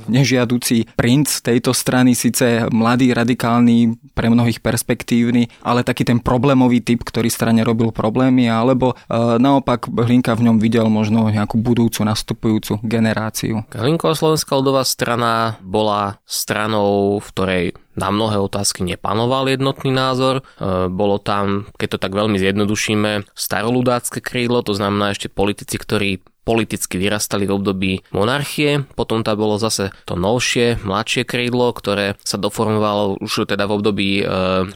nežiaducí 0.06 0.88
princ 0.96 1.28
tejto 1.42 1.76
strany, 1.76 2.14
síce 2.16 2.66
mladý, 2.73 3.12
radikálny, 3.12 3.99
pre 4.16 4.32
mnohých 4.32 4.64
perspektívny, 4.64 5.52
ale 5.61 5.85
taký 5.85 6.08
ten 6.08 6.25
problémový 6.25 6.80
typ, 6.80 7.04
ktorý 7.04 7.28
strane 7.28 7.61
robil 7.61 7.92
problémy, 7.92 8.49
alebo 8.49 8.96
naopak 9.12 9.92
Hlinka 9.92 10.32
v 10.32 10.49
ňom 10.49 10.56
videl 10.56 10.88
možno 10.88 11.28
nejakú 11.28 11.61
budúcu, 11.61 12.00
nastupujúcu 12.00 12.80
generáciu. 12.80 13.68
Hlinková 13.76 14.16
slovenská 14.16 14.56
ľudová 14.56 14.88
strana 14.88 15.61
bola 15.61 16.16
stranou, 16.25 17.20
v 17.20 17.28
ktorej 17.28 17.64
na 17.96 18.12
mnohé 18.12 18.37
otázky 18.37 18.85
nepanoval 18.85 19.49
jednotný 19.49 19.88
názor. 19.88 20.44
E, 20.61 20.88
bolo 20.92 21.16
tam, 21.16 21.64
keď 21.80 21.96
to 21.96 21.99
tak 22.04 22.12
veľmi 22.12 22.37
zjednodušíme, 22.37 23.32
staroludácké 23.32 24.20
krídlo, 24.20 24.61
to 24.61 24.76
znamená 24.76 25.16
ešte 25.16 25.32
politici, 25.32 25.80
ktorí 25.80 26.20
politicky 26.46 27.02
vyrastali 27.02 27.50
v 27.50 27.58
období 27.58 27.92
monarchie, 28.14 28.86
potom 28.94 29.26
tam 29.26 29.34
bolo 29.34 29.58
zase 29.58 29.90
to 30.06 30.14
novšie, 30.14 30.78
mladšie 30.86 31.26
krídlo, 31.26 31.74
ktoré 31.74 32.14
sa 32.22 32.38
doformovalo 32.38 33.18
už 33.18 33.50
teda 33.50 33.66
v 33.66 33.74
období 33.74 34.10
e, 34.22 34.24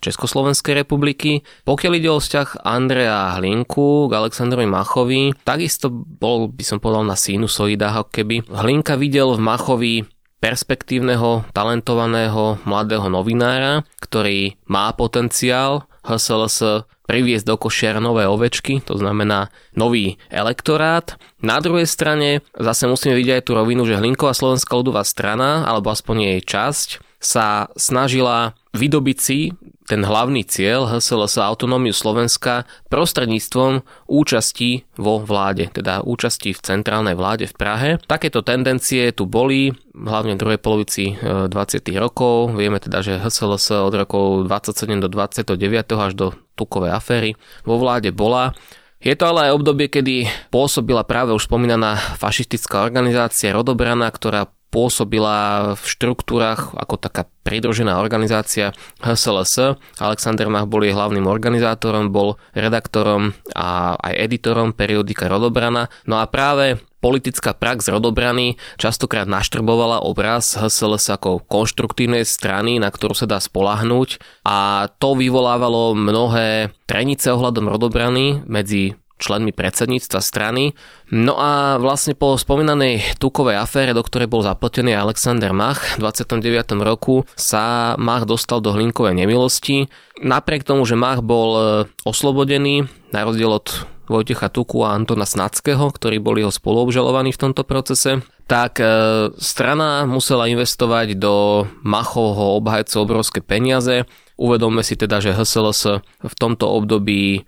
Československej 0.03 0.83
republiky. 0.83 1.47
Pokiaľ 1.63 1.93
ide 1.95 2.11
o 2.11 2.19
vzťah 2.19 2.67
Andrea 2.67 3.39
Hlinku 3.39 4.11
k 4.11 4.13
Aleksandrovi 4.19 4.67
Machovi, 4.67 5.23
takisto 5.47 5.89
bol, 5.95 6.51
by 6.51 6.65
som 6.67 6.83
povedal, 6.83 7.07
na 7.07 7.15
sinusoidách, 7.15 8.05
ako 8.05 8.11
keby. 8.11 8.35
Hlinka 8.51 8.99
videl 8.99 9.39
v 9.39 9.41
Machovi 9.41 9.95
perspektívneho, 10.41 11.47
talentovaného 11.53 12.59
mladého 12.65 13.07
novinára, 13.13 13.85
ktorý 14.01 14.57
má 14.67 14.91
potenciál 14.97 15.87
HSLS 16.01 16.89
priviesť 17.11 17.43
do 17.43 17.59
košiara 17.59 17.99
nové 17.99 18.31
ovečky, 18.31 18.79
to 18.87 18.95
znamená 18.95 19.51
nový 19.75 20.23
elektorát. 20.31 21.19
Na 21.43 21.59
druhej 21.59 21.91
strane 21.91 22.47
zase 22.55 22.87
musíme 22.87 23.19
vidieť 23.19 23.43
aj 23.43 23.47
tú 23.51 23.59
rovinu, 23.59 23.83
že 23.83 23.99
Hlinková 23.99 24.31
slovenská 24.31 24.71
ľudová 24.79 25.03
strana, 25.03 25.67
alebo 25.67 25.91
aspoň 25.91 26.39
jej 26.39 26.41
časť, 26.47 26.89
sa 27.19 27.69
snažila 27.75 28.55
vydobiť 28.73 29.19
si 29.19 29.53
ten 29.91 30.07
hlavný 30.07 30.47
cieľ 30.47 30.87
HSLS 30.87 31.43
autonómiu 31.43 31.91
Slovenska 31.91 32.63
prostredníctvom 32.95 33.83
účasti 34.07 34.87
vo 34.95 35.19
vláde, 35.19 35.67
teda 35.67 36.07
účasti 36.07 36.55
v 36.55 36.63
centrálnej 36.63 37.19
vláde 37.19 37.51
v 37.51 37.55
Prahe. 37.59 37.91
Takéto 38.07 38.47
tendencie 38.47 39.11
tu 39.11 39.27
boli, 39.27 39.75
hlavne 39.91 40.39
v 40.39 40.41
druhej 40.47 40.61
polovici 40.63 41.19
20. 41.19 41.51
E, 41.51 41.99
rokov. 41.99 42.55
Vieme 42.55 42.79
teda, 42.79 43.03
že 43.03 43.19
HSLS 43.19 43.83
od 43.83 43.95
rokov 43.99 44.47
27 44.47 45.03
do 45.03 45.11
29. 45.11 45.59
až 45.99 46.13
do 46.15 46.27
tukovej 46.55 46.95
aféry 46.95 47.31
vo 47.67 47.75
vláde 47.83 48.15
bola. 48.15 48.55
Je 49.03 49.17
to 49.17 49.27
ale 49.27 49.51
aj 49.51 49.57
obdobie, 49.59 49.91
kedy 49.91 50.31
pôsobila 50.55 51.03
práve 51.03 51.35
už 51.35 51.49
spomínaná 51.49 51.99
fašistická 52.21 52.85
organizácia 52.85 53.51
Rodobrana, 53.51 54.07
ktorá 54.13 54.53
pôsobila 54.71 55.75
v 55.75 55.85
štruktúrach 55.85 56.73
ako 56.79 56.95
taká 56.97 57.27
pridružená 57.43 57.99
organizácia 57.99 58.71
HSLS. 59.03 59.77
Alexander 59.99 60.47
Mach 60.47 60.71
bol 60.71 60.87
jej 60.87 60.95
hlavným 60.95 61.27
organizátorom, 61.27 62.15
bol 62.15 62.39
redaktorom 62.55 63.35
a 63.53 63.99
aj 63.99 64.15
editorom 64.31 64.71
periodika 64.71 65.27
Rodobrana. 65.27 65.91
No 66.07 66.23
a 66.23 66.31
práve 66.31 66.79
politická 67.03 67.57
prax 67.57 67.91
Rodobrany 67.91 68.61
častokrát 68.77 69.27
naštrbovala 69.27 70.05
obraz 70.05 70.55
HSLS 70.55 71.19
ako 71.19 71.43
konštruktívnej 71.49 72.23
strany, 72.23 72.79
na 72.79 72.93
ktorú 72.93 73.17
sa 73.17 73.27
dá 73.27 73.43
spolahnúť 73.43 74.23
a 74.47 74.87
to 75.01 75.19
vyvolávalo 75.19 75.97
mnohé 75.97 76.71
trenice 76.85 77.33
ohľadom 77.33 77.67
Rodobrany 77.67 78.45
medzi 78.47 78.95
členmi 79.21 79.53
predsedníctva 79.53 80.19
strany. 80.25 80.73
No 81.13 81.37
a 81.37 81.77
vlastne 81.77 82.17
po 82.17 82.35
spomínanej 82.41 83.21
tukovej 83.21 83.61
afére, 83.61 83.93
do 83.93 84.01
ktorej 84.01 84.33
bol 84.33 84.41
zapletený 84.41 84.97
Alexander 84.97 85.53
Mach 85.53 86.01
v 86.01 86.09
29. 86.09 86.41
roku, 86.81 87.29
sa 87.37 87.95
Mach 88.01 88.25
dostal 88.25 88.65
do 88.65 88.73
hlinkovej 88.73 89.15
nemilosti. 89.15 89.93
Napriek 90.25 90.65
tomu, 90.65 90.89
že 90.89 90.97
Mach 90.97 91.21
bol 91.21 91.51
e, 91.55 91.63
oslobodený, 92.09 92.89
na 93.13 93.29
rozdiel 93.29 93.53
od 93.53 93.87
Vojtecha 94.11 94.51
Tuku 94.51 94.83
a 94.83 94.99
Antona 94.99 95.23
Snadského, 95.23 95.87
ktorí 95.95 96.19
boli 96.19 96.43
ho 96.43 96.51
spoluobžalovaní 96.51 97.31
v 97.31 97.43
tomto 97.47 97.63
procese, 97.63 98.27
tak 98.51 98.83
e, 98.83 98.87
strana 99.39 100.03
musela 100.11 100.51
investovať 100.51 101.15
do 101.15 101.67
Machovho 101.87 102.59
obhajcu 102.59 103.07
obrovské 103.07 103.39
peniaze. 103.39 104.03
Uvedomme 104.35 104.83
si 104.83 104.99
teda, 104.99 105.23
že 105.23 105.31
HSLS 105.31 106.03
v 106.27 106.35
tomto 106.35 106.67
období 106.67 107.47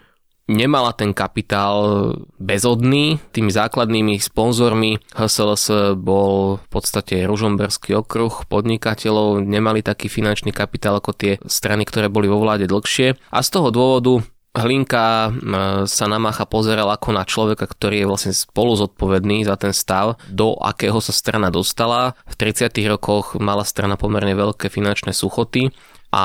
nemala 0.52 0.92
ten 0.92 1.16
kapitál 1.16 2.12
bezodný. 2.36 3.18
Tými 3.32 3.48
základnými 3.48 4.20
sponzormi 4.20 5.00
HSLS 5.16 5.96
bol 5.96 6.60
v 6.60 6.68
podstate 6.68 7.24
Ružomberský 7.24 7.96
okruh 7.96 8.44
podnikateľov, 8.46 9.42
nemali 9.42 9.80
taký 9.80 10.12
finančný 10.12 10.52
kapitál 10.52 11.00
ako 11.00 11.16
tie 11.16 11.32
strany, 11.48 11.88
ktoré 11.88 12.12
boli 12.12 12.28
vo 12.28 12.38
vláde 12.38 12.68
dlhšie. 12.68 13.16
A 13.32 13.38
z 13.40 13.48
toho 13.48 13.72
dôvodu 13.72 14.20
Hlinka 14.52 15.32
sa 15.88 16.04
na 16.12 16.20
Macha 16.20 16.44
pozeral 16.44 16.92
ako 16.92 17.16
na 17.16 17.24
človeka, 17.24 17.64
ktorý 17.64 18.04
je 18.04 18.10
vlastne 18.12 18.32
spolu 18.36 18.76
zodpovedný 18.76 19.48
za 19.48 19.56
ten 19.56 19.72
stav, 19.72 20.20
do 20.28 20.60
akého 20.60 21.00
sa 21.00 21.16
strana 21.16 21.48
dostala. 21.48 22.12
V 22.28 22.36
30. 22.36 22.68
rokoch 22.84 23.40
mala 23.40 23.64
strana 23.64 23.96
pomerne 23.96 24.36
veľké 24.36 24.68
finančné 24.68 25.16
suchoty 25.16 25.72
a 26.12 26.24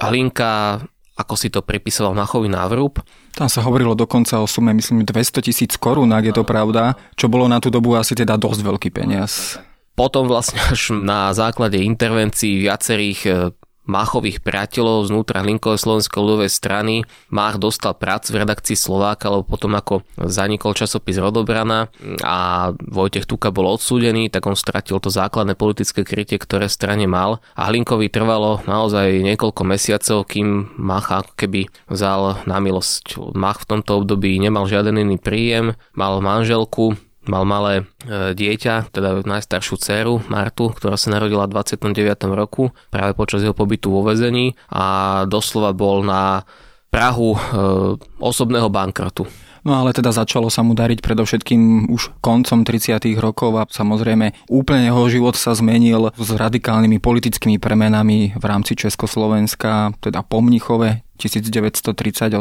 Hlinka 0.00 0.80
ako 1.18 1.34
si 1.34 1.50
to 1.50 1.66
pripisoval 1.66 2.14
Machovi 2.14 2.46
návrub. 2.46 3.02
Tam 3.34 3.50
sa 3.50 3.66
hovorilo 3.66 3.98
dokonca 3.98 4.38
o 4.38 4.46
sume, 4.46 4.70
myslím, 4.70 5.02
200 5.02 5.42
tisíc 5.42 5.74
korún, 5.74 6.14
ak 6.14 6.30
je 6.30 6.34
to 6.38 6.46
pravda, 6.46 6.94
čo 7.18 7.26
bolo 7.26 7.50
na 7.50 7.58
tú 7.58 7.74
dobu 7.74 7.98
asi 7.98 8.14
teda 8.14 8.38
dosť 8.38 8.62
veľký 8.62 8.90
peniaz. 8.94 9.58
Potom 9.98 10.30
vlastne 10.30 10.62
až 10.70 10.94
na 10.94 11.34
základe 11.34 11.82
intervencií 11.82 12.62
viacerých 12.62 13.20
e, 13.26 13.30
Máchových 13.88 14.44
priateľov 14.44 15.08
znútra 15.08 15.40
Hlinkovej 15.40 15.80
slovenskej 15.80 16.20
ľudovej 16.20 16.52
strany. 16.52 17.08
Mách 17.32 17.56
dostal 17.56 17.96
prácu 17.96 18.36
v 18.36 18.40
redakcii 18.44 18.76
Slováka, 18.76 19.32
lebo 19.32 19.48
potom 19.48 19.72
ako 19.72 20.04
zanikol 20.28 20.76
časopis 20.76 21.16
Rodobrana 21.16 21.88
a 22.20 22.70
Vojtech 22.76 23.24
Tuka 23.24 23.48
bol 23.48 23.64
odsúdený, 23.72 24.28
tak 24.28 24.44
on 24.44 24.52
stratil 24.52 25.00
to 25.00 25.08
základné 25.08 25.56
politické 25.56 26.04
krytie, 26.04 26.36
ktoré 26.36 26.68
strane 26.68 27.08
mal 27.08 27.40
a 27.56 27.72
Hlinkovi 27.72 28.12
trvalo 28.12 28.60
naozaj 28.68 29.24
niekoľko 29.24 29.62
mesiacov, 29.64 30.28
kým 30.28 30.76
Mach 30.76 31.08
ako 31.08 31.32
keby 31.32 31.72
vzal 31.88 32.44
na 32.44 32.60
milosť. 32.60 33.32
Mach 33.32 33.64
v 33.64 33.68
tomto 33.72 34.04
období 34.04 34.36
nemal 34.36 34.68
žiaden 34.68 35.00
iný 35.00 35.16
príjem, 35.16 35.72
mal 35.96 36.20
manželku, 36.20 37.00
mal 37.28 37.44
malé 37.44 37.84
e, 38.08 38.32
dieťa, 38.32 38.90
teda 38.90 39.22
najstaršiu 39.22 39.76
dceru 39.76 40.14
Martu, 40.32 40.72
ktorá 40.72 40.96
sa 40.96 41.12
narodila 41.12 41.44
v 41.46 41.60
29. 41.60 41.92
roku 42.32 42.72
práve 42.88 43.12
počas 43.14 43.44
jeho 43.44 43.54
pobytu 43.54 43.92
vo 43.92 44.02
vezení 44.02 44.56
a 44.72 45.22
doslova 45.28 45.76
bol 45.76 46.02
na 46.02 46.42
Prahu 46.88 47.36
e, 47.36 47.38
osobného 48.16 48.72
bankrotu. 48.72 49.28
No 49.68 49.76
ale 49.76 49.92
teda 49.92 50.08
začalo 50.08 50.48
sa 50.48 50.64
mu 50.64 50.72
dariť 50.72 51.04
predovšetkým 51.04 51.92
už 51.92 52.16
koncom 52.24 52.64
30. 52.64 52.96
rokov 53.20 53.52
a 53.60 53.68
samozrejme 53.68 54.48
úplne 54.48 54.88
jeho 54.88 55.04
život 55.12 55.36
sa 55.36 55.52
zmenil 55.52 56.08
s 56.16 56.28
radikálnymi 56.32 56.96
politickými 56.96 57.60
premenami 57.60 58.32
v 58.32 58.44
rámci 58.48 58.72
Československa, 58.78 59.92
teda 60.00 60.24
po 60.24 60.40
Mnichove 60.40 61.04
1938. 61.18 62.38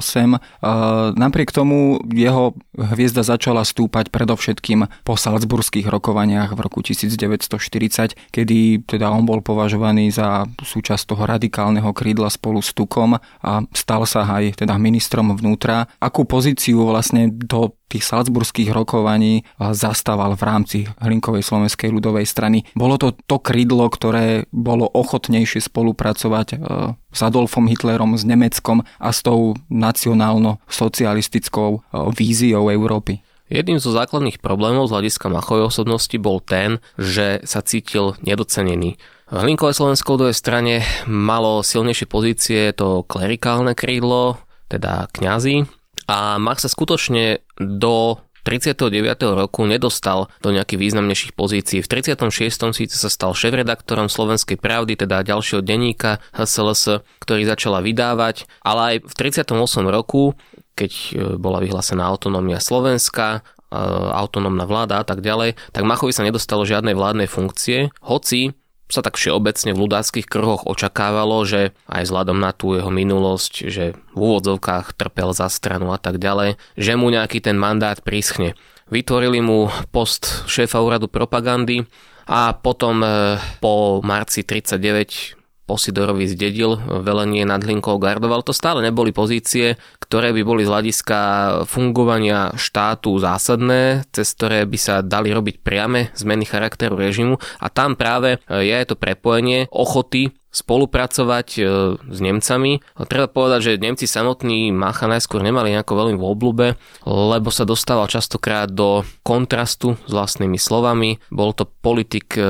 Napriek 1.17 1.49
tomu 1.49 1.97
jeho 2.07 2.53
hviezda 2.77 3.25
začala 3.25 3.65
stúpať 3.65 4.13
predovšetkým 4.13 4.85
po 5.01 5.13
salzburských 5.17 5.89
rokovaniach 5.89 6.53
v 6.53 6.59
roku 6.61 6.85
1940, 6.85 8.13
kedy 8.29 8.85
teda 8.85 9.09
on 9.09 9.25
bol 9.25 9.41
považovaný 9.41 10.13
za 10.13 10.45
súčasť 10.61 11.09
toho 11.09 11.25
radikálneho 11.25 11.89
krídla 11.91 12.29
spolu 12.29 12.61
s 12.61 12.71
Tukom 12.77 13.17
a 13.17 13.51
stal 13.73 14.05
sa 14.05 14.23
aj 14.29 14.61
teda 14.61 14.77
ministrom 14.77 15.33
vnútra. 15.33 15.89
Akú 15.97 16.29
pozíciu 16.29 16.85
vlastne 16.85 17.33
do 17.33 17.73
tých 17.87 18.03
salzburských 18.03 18.75
rokovaní 18.75 19.47
zastával 19.59 20.35
v 20.35 20.43
rámci 20.43 20.87
Hlinkovej 20.99 21.43
slovenskej 21.43 21.91
ľudovej 21.91 22.25
strany. 22.27 22.63
Bolo 22.75 22.97
to 22.99 23.15
to 23.25 23.39
krídlo, 23.39 23.87
ktoré 23.87 24.43
bolo 24.51 24.91
ochotnejšie 24.91 25.63
spolupracovať 25.63 26.47
e, 26.53 26.57
s 26.93 27.19
Adolfom 27.23 27.71
Hitlerom, 27.71 28.19
s 28.19 28.27
Nemeckom 28.27 28.83
a 28.83 29.09
s 29.09 29.23
tou 29.23 29.55
nacionálno-socialistickou 29.71 31.71
e, 31.71 31.79
víziou 32.11 32.67
Európy. 32.67 33.23
Jedným 33.47 33.79
zo 33.79 33.95
základných 33.95 34.43
problémov 34.43 34.91
z 34.91 34.99
hľadiska 34.99 35.31
Machovej 35.31 35.71
osobnosti 35.71 36.11
bol 36.19 36.43
ten, 36.43 36.83
že 36.99 37.39
sa 37.47 37.63
cítil 37.63 38.19
nedocenený. 38.19 38.99
Hlinkové 39.31 39.71
slovensko 39.71 40.19
ľudovej 40.19 40.35
strane 40.35 40.83
malo 41.07 41.63
silnejšie 41.63 42.11
pozície 42.11 42.75
to 42.75 43.07
klerikálne 43.07 43.71
krídlo, 43.71 44.35
teda 44.67 45.07
kňazi, 45.15 45.63
a 46.07 46.39
Mach 46.39 46.63
sa 46.63 46.71
skutočne 46.71 47.43
do 47.59 48.23
39. 48.47 48.87
roku 49.35 49.67
nedostal 49.67 50.31
do 50.39 50.55
nejakých 50.55 50.79
významnejších 50.79 51.35
pozícií. 51.35 51.83
V 51.83 51.87
36. 51.91 52.31
síce 52.71 52.95
sa 52.95 53.11
stal 53.11 53.35
šéf-redaktorom 53.35 54.07
Slovenskej 54.07 54.55
pravdy, 54.55 54.95
teda 54.95 55.27
ďalšieho 55.27 55.59
denníka 55.59 56.23
HSLS, 56.31 57.03
ktorý 57.19 57.43
začala 57.43 57.83
vydávať, 57.83 58.47
ale 58.63 59.03
aj 59.03 59.11
v 59.11 59.13
38. 59.19 59.51
roku 59.91 60.31
keď 60.77 60.91
e, 60.93 61.11
bola 61.41 61.57
vyhlásená 61.57 62.05
autonómia 62.05 62.61
Slovenska 62.61 63.41
autonómna 63.67 64.63
vláda 64.63 65.03
a 65.03 65.05
tak 65.05 65.19
ďalej, 65.19 65.59
tak 65.75 65.83
Machovi 65.83 66.15
sa 66.15 66.23
nedostalo 66.23 66.63
žiadnej 66.63 66.95
vládnej 66.95 67.27
funkcie, 67.27 67.91
hoci 67.99 68.55
sa 68.87 69.03
tak 69.03 69.19
všeobecne 69.19 69.75
v 69.75 69.81
ľudáckých 69.83 70.27
kruhoch 70.27 70.63
očakávalo, 70.63 71.43
že 71.43 71.75
aj 71.91 72.07
vzhľadom 72.07 72.39
na 72.39 72.51
tú 72.55 72.75
jeho 72.75 72.87
minulosť, 72.87 73.53
že 73.67 73.95
v 74.15 74.19
úvodzovkách 74.19 74.95
trpel 74.95 75.35
za 75.35 75.51
stranu 75.51 75.91
a 75.91 75.99
tak 75.99 76.17
ďalej, 76.17 76.55
že 76.79 76.93
mu 76.95 77.11
nejaký 77.11 77.43
ten 77.43 77.59
mandát 77.59 77.99
príschne. 77.99 78.55
Vytvorili 78.87 79.43
mu 79.43 79.67
post 79.91 80.47
šéfa 80.47 80.79
úradu 80.79 81.11
propagandy 81.11 81.83
a 82.27 82.55
potom 82.55 83.03
e, 83.03 83.35
po 83.59 83.99
marci 84.03 84.47
39 84.47 85.36
Posidorovi 85.67 86.31
zdedil 86.31 86.79
velenie 87.03 87.43
nad 87.43 87.59
Hlinkou 87.59 87.99
gardoval. 87.99 88.39
To 88.47 88.55
stále 88.55 88.79
neboli 88.79 89.11
pozície, 89.11 89.75
ktoré 89.99 90.31
by 90.31 90.41
boli 90.47 90.63
z 90.63 90.71
hľadiska 90.71 91.19
fungovania 91.67 92.55
štátu 92.55 93.19
zásadné, 93.19 94.07
cez 94.15 94.31
ktoré 94.31 94.63
by 94.63 94.79
sa 94.79 94.95
dali 95.03 95.35
robiť 95.35 95.59
priame 95.59 96.15
zmeny 96.15 96.47
charakteru 96.47 96.95
režimu 96.95 97.35
a 97.59 97.67
tam 97.67 97.99
práve 97.99 98.39
je 98.47 98.77
to 98.87 98.95
prepojenie 98.95 99.67
ochoty 99.67 100.31
spolupracovať 100.57 101.47
e, 101.57 101.61
s 102.01 102.17
Nemcami. 102.17 102.81
Treba 103.05 103.29
povedať, 103.29 103.59
že 103.61 103.81
Nemci 103.81 104.09
samotní 104.09 104.73
Macha 104.73 105.05
najskôr 105.05 105.45
nemali 105.45 105.77
nejako 105.77 105.93
veľmi 105.93 106.17
v 106.17 106.25
oblúbe, 106.25 106.67
lebo 107.05 107.49
sa 107.53 107.61
dostával 107.61 108.09
častokrát 108.09 108.65
do 108.73 109.05
kontrastu 109.21 109.93
s 110.09 110.11
vlastnými 110.11 110.57
slovami. 110.57 111.21
Bol 111.29 111.53
to 111.53 111.69
politik 111.69 112.33
e, 112.33 112.41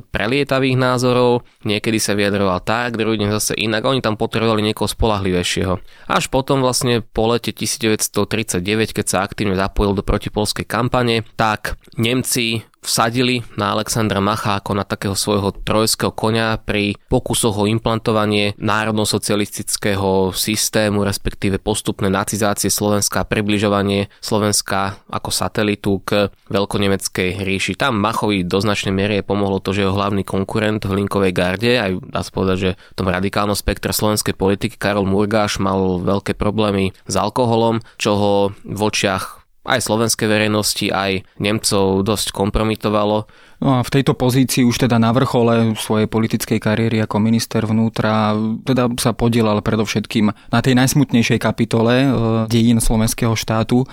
prelietavých 0.00 0.80
názorov, 0.80 1.44
niekedy 1.68 2.00
sa 2.00 2.16
vyjadroval 2.16 2.64
tak, 2.64 2.96
druhý 2.96 3.20
deň 3.20 3.30
zase 3.36 3.52
inak. 3.60 3.84
Oni 3.84 4.00
tam 4.00 4.16
potrebovali 4.16 4.64
niekoho 4.64 4.88
spolahlivejšieho. 4.88 5.76
Až 6.08 6.32
potom 6.32 6.64
vlastne 6.64 7.04
po 7.04 7.28
lete 7.28 7.52
1939, 7.52 8.96
keď 8.96 9.06
sa 9.06 9.18
aktívne 9.28 9.52
zapojil 9.52 9.92
do 9.92 10.00
protipolskej 10.00 10.64
kampane, 10.64 11.28
tak 11.36 11.76
Nemci 12.00 12.64
vsadili 12.80 13.44
na 13.60 13.76
Alexandra 13.76 14.18
Macha 14.18 14.56
ako 14.58 14.72
na 14.76 14.84
takého 14.84 15.12
svojho 15.12 15.52
trojského 15.52 16.12
konia 16.12 16.56
pri 16.56 16.96
pokusoch 17.12 17.60
o 17.60 17.68
implantovanie 17.68 18.56
národno-socialistického 18.56 20.32
systému, 20.32 21.04
respektíve 21.04 21.60
postupné 21.60 22.08
nacizácie 22.08 22.72
Slovenska 22.72 23.22
a 23.22 23.28
približovanie 23.28 24.08
Slovenska 24.18 25.00
ako 25.12 25.30
satelitu 25.30 26.00
k 26.02 26.32
veľkonemeckej 26.48 27.44
ríši. 27.44 27.76
Tam 27.76 28.00
Machovi 28.00 28.42
do 28.44 28.58
značnej 28.58 28.92
miery 28.92 29.20
pomohlo 29.20 29.60
to, 29.60 29.76
že 29.76 29.84
jeho 29.84 29.96
hlavný 29.96 30.24
konkurent 30.24 30.82
v 30.88 31.04
Linkovej 31.04 31.32
garde, 31.36 31.76
aj 31.76 32.00
dá 32.00 32.20
sa 32.24 32.32
povedať, 32.32 32.56
že 32.58 32.70
v 32.76 32.96
tom 32.96 33.08
radikálnom 33.08 33.56
spektre 33.56 33.92
slovenskej 33.92 34.32
politiky 34.32 34.80
Karol 34.80 35.04
Murgáš 35.04 35.60
mal 35.60 36.00
veľké 36.00 36.32
problémy 36.34 36.96
s 37.04 37.14
alkoholom, 37.14 37.84
čo 38.00 38.10
ho 38.16 38.34
v 38.64 38.80
očiach 38.80 39.39
aj 39.64 39.80
slovenskej 39.84 40.26
verejnosti, 40.28 40.88
aj 40.88 41.24
Nemcov 41.36 42.00
dosť 42.06 42.32
kompromitovalo. 42.32 43.28
No 43.60 43.76
a 43.76 43.84
v 43.84 43.92
tejto 43.92 44.16
pozícii 44.16 44.64
už 44.64 44.88
teda 44.88 44.96
na 44.96 45.12
vrchole 45.12 45.76
svojej 45.76 46.08
politickej 46.08 46.56
kariéry 46.64 47.04
ako 47.04 47.20
minister 47.20 47.68
vnútra 47.68 48.32
teda 48.64 48.88
sa 48.96 49.12
podielal 49.12 49.60
predovšetkým 49.60 50.32
na 50.32 50.58
tej 50.64 50.72
najsmutnejšej 50.80 51.36
kapitole 51.36 51.94
e, 52.00 52.06
dejín 52.48 52.80
slovenského 52.80 53.36
štátu, 53.36 53.84
e, 53.84 53.86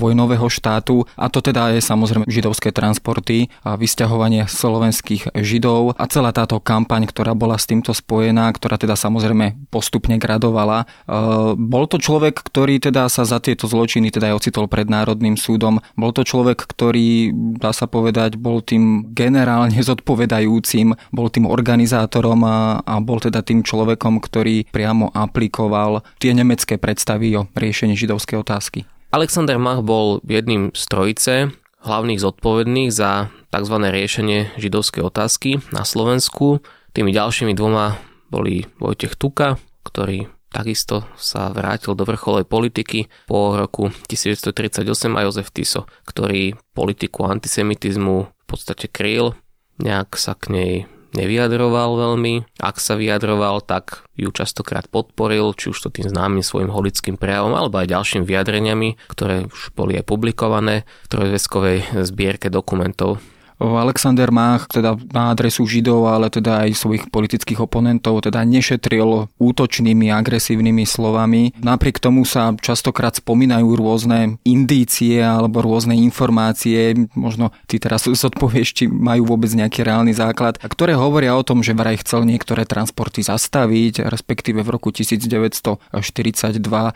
vojnového 0.00 0.48
štátu 0.48 1.04
a 1.20 1.28
to 1.28 1.44
teda 1.44 1.76
je 1.76 1.84
samozrejme 1.84 2.24
židovské 2.32 2.72
transporty 2.72 3.52
a 3.60 3.76
vysťahovanie 3.76 4.48
slovenských 4.48 5.36
židov 5.36 6.00
a 6.00 6.04
celá 6.08 6.32
táto 6.32 6.56
kampaň, 6.56 7.04
ktorá 7.04 7.36
bola 7.36 7.60
s 7.60 7.68
týmto 7.68 7.92
spojená, 7.92 8.48
ktorá 8.56 8.80
teda 8.80 8.96
samozrejme 8.96 9.68
postupne 9.68 10.16
gradovala. 10.16 10.88
E, 11.04 11.14
bol 11.60 11.84
to 11.92 12.00
človek, 12.00 12.40
ktorý 12.40 12.80
teda 12.80 13.04
sa 13.12 13.28
za 13.28 13.36
tieto 13.36 13.68
zločiny 13.68 14.08
teda 14.08 14.32
aj 14.32 14.48
ocitol 14.48 14.64
pred 14.64 14.88
Národným 14.88 15.36
súdom. 15.36 15.84
Bol 15.92 16.16
to 16.16 16.24
človek, 16.24 16.64
ktorý, 16.64 17.36
dá 17.60 17.76
sa 17.76 17.84
povedať, 17.84 18.40
bol 18.40 18.64
tým 18.64 19.09
generálne 19.10 19.76
zodpovedajúcim, 19.82 20.94
bol 21.10 21.28
tým 21.28 21.50
organizátorom 21.50 22.40
a, 22.46 22.80
a 22.80 22.94
bol 23.02 23.18
teda 23.18 23.42
tým 23.42 23.66
človekom, 23.66 24.22
ktorý 24.22 24.70
priamo 24.70 25.10
aplikoval 25.10 26.06
tie 26.22 26.32
nemecké 26.32 26.78
predstavy 26.78 27.34
o 27.36 27.50
riešení 27.52 27.98
židovskej 27.98 28.38
otázky. 28.40 28.86
Alexander 29.10 29.58
Mach 29.58 29.82
bol 29.82 30.22
jedným 30.22 30.70
z 30.70 30.82
trojice 30.86 31.34
hlavných 31.82 32.20
zodpovedných 32.20 32.90
za 32.92 33.32
tzv. 33.50 33.76
riešenie 33.80 34.54
židovskej 34.60 35.02
otázky 35.02 35.50
na 35.74 35.82
Slovensku. 35.82 36.62
Tými 36.92 37.10
ďalšími 37.10 37.56
dvoma 37.56 37.98
boli 38.30 38.68
Vojtech 38.78 39.18
Tuka, 39.18 39.58
ktorý 39.82 40.30
takisto 40.50 41.06
sa 41.14 41.48
vrátil 41.54 41.94
do 41.94 42.02
vrcholej 42.02 42.44
politiky 42.44 43.06
po 43.30 43.54
roku 43.54 43.94
1938 44.10 44.82
a 45.14 45.20
Jozef 45.24 45.48
Tiso, 45.54 45.86
ktorý 46.04 46.58
politiku 46.74 47.30
antisemitizmu 47.30 48.39
podstate 48.50 48.90
kryl, 48.90 49.38
nejak 49.78 50.18
sa 50.18 50.34
k 50.34 50.44
nej 50.50 50.72
nevyjadroval 51.14 51.98
veľmi. 51.98 52.46
Ak 52.62 52.78
sa 52.78 52.94
vyjadroval, 52.94 53.62
tak 53.66 54.06
ju 54.14 54.30
častokrát 54.30 54.86
podporil, 54.86 55.54
či 55.58 55.74
už 55.74 55.78
to 55.78 55.88
tým 55.90 56.06
známym 56.06 56.44
svojim 56.44 56.70
holickým 56.70 57.18
prejavom, 57.18 57.54
alebo 57.54 57.82
aj 57.82 57.90
ďalšími 57.90 58.24
vyjadreniami, 58.26 59.10
ktoré 59.10 59.50
už 59.50 59.74
boli 59.74 59.98
aj 59.98 60.06
publikované 60.06 60.86
v 60.86 61.10
trojzveskovej 61.10 61.78
zbierke 62.06 62.46
dokumentov 62.52 63.18
Alexander 63.60 64.32
Mach 64.32 64.64
teda 64.72 64.96
na 65.12 65.36
adresu 65.36 65.68
Židov, 65.68 66.08
ale 66.08 66.32
teda 66.32 66.64
aj 66.64 66.80
svojich 66.80 67.04
politických 67.12 67.60
oponentov 67.60 68.24
teda 68.24 68.40
nešetril 68.40 69.28
útočnými, 69.36 70.08
agresívnymi 70.08 70.88
slovami. 70.88 71.52
Napriek 71.60 72.00
tomu 72.00 72.24
sa 72.24 72.56
častokrát 72.56 73.20
spomínajú 73.20 73.76
rôzne 73.76 74.40
indície 74.48 75.20
alebo 75.20 75.60
rôzne 75.60 75.92
informácie, 75.92 76.96
možno 77.12 77.52
ty 77.68 77.76
teraz 77.76 78.08
zodpovieš, 78.08 78.68
či 78.72 78.84
majú 78.88 79.36
vôbec 79.36 79.52
nejaký 79.52 79.84
reálny 79.84 80.16
základ, 80.16 80.56
ktoré 80.56 80.96
hovoria 80.96 81.36
o 81.36 81.44
tom, 81.44 81.60
že 81.60 81.76
vraj 81.76 82.00
chcel 82.00 82.24
niektoré 82.24 82.64
transporty 82.64 83.20
zastaviť, 83.20 84.08
respektíve 84.08 84.64
v 84.64 84.72
roku 84.72 84.88
1942 84.88 85.92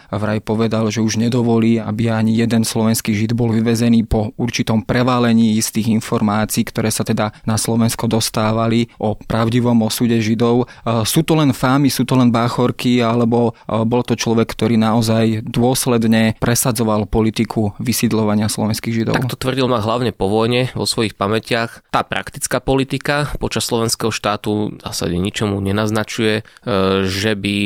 vraj 0.09 0.39
povedal, 0.41 0.89
že 0.89 1.05
už 1.05 1.21
nedovolí, 1.21 1.77
aby 1.77 2.09
ani 2.09 2.41
jeden 2.41 2.65
slovenský 2.65 3.13
Žid 3.13 3.37
bol 3.37 3.53
vyvezený 3.53 4.09
po 4.09 4.33
určitom 4.41 4.81
preválení 4.81 5.61
istých 5.61 5.93
informácií 5.93 6.54
informácií, 6.55 6.71
ktoré 6.71 6.91
sa 6.95 7.03
teda 7.03 7.35
na 7.43 7.59
Slovensko 7.59 8.07
dostávali 8.07 8.87
o 9.03 9.19
pravdivom 9.19 9.83
osude 9.83 10.15
Židov. 10.23 10.71
Sú 11.03 11.27
to 11.27 11.35
len 11.35 11.51
fámy, 11.51 11.91
sú 11.91 12.07
to 12.07 12.15
len 12.15 12.31
báchorky, 12.31 13.03
alebo 13.03 13.59
bol 13.67 14.03
to 14.07 14.15
človek, 14.15 14.55
ktorý 14.55 14.79
naozaj 14.79 15.43
dôsledne 15.43 16.39
presadzoval 16.39 17.11
politiku 17.11 17.75
vysídlovania 17.83 18.47
slovenských 18.47 18.95
Židov? 19.03 19.15
Tak 19.19 19.31
to 19.35 19.41
tvrdil 19.41 19.67
ma 19.67 19.83
hlavne 19.83 20.15
po 20.15 20.31
vojne 20.31 20.71
vo 20.79 20.87
svojich 20.87 21.19
pamätiach. 21.19 21.91
Tá 21.91 22.07
praktická 22.07 22.63
politika 22.63 23.35
počas 23.43 23.67
slovenského 23.67 24.15
štátu 24.15 24.79
v 24.79 24.81
zásade 24.85 25.17
ničomu 25.19 25.59
nenaznačuje, 25.59 26.43
e, 26.43 26.43
že 27.09 27.33
by 27.35 27.57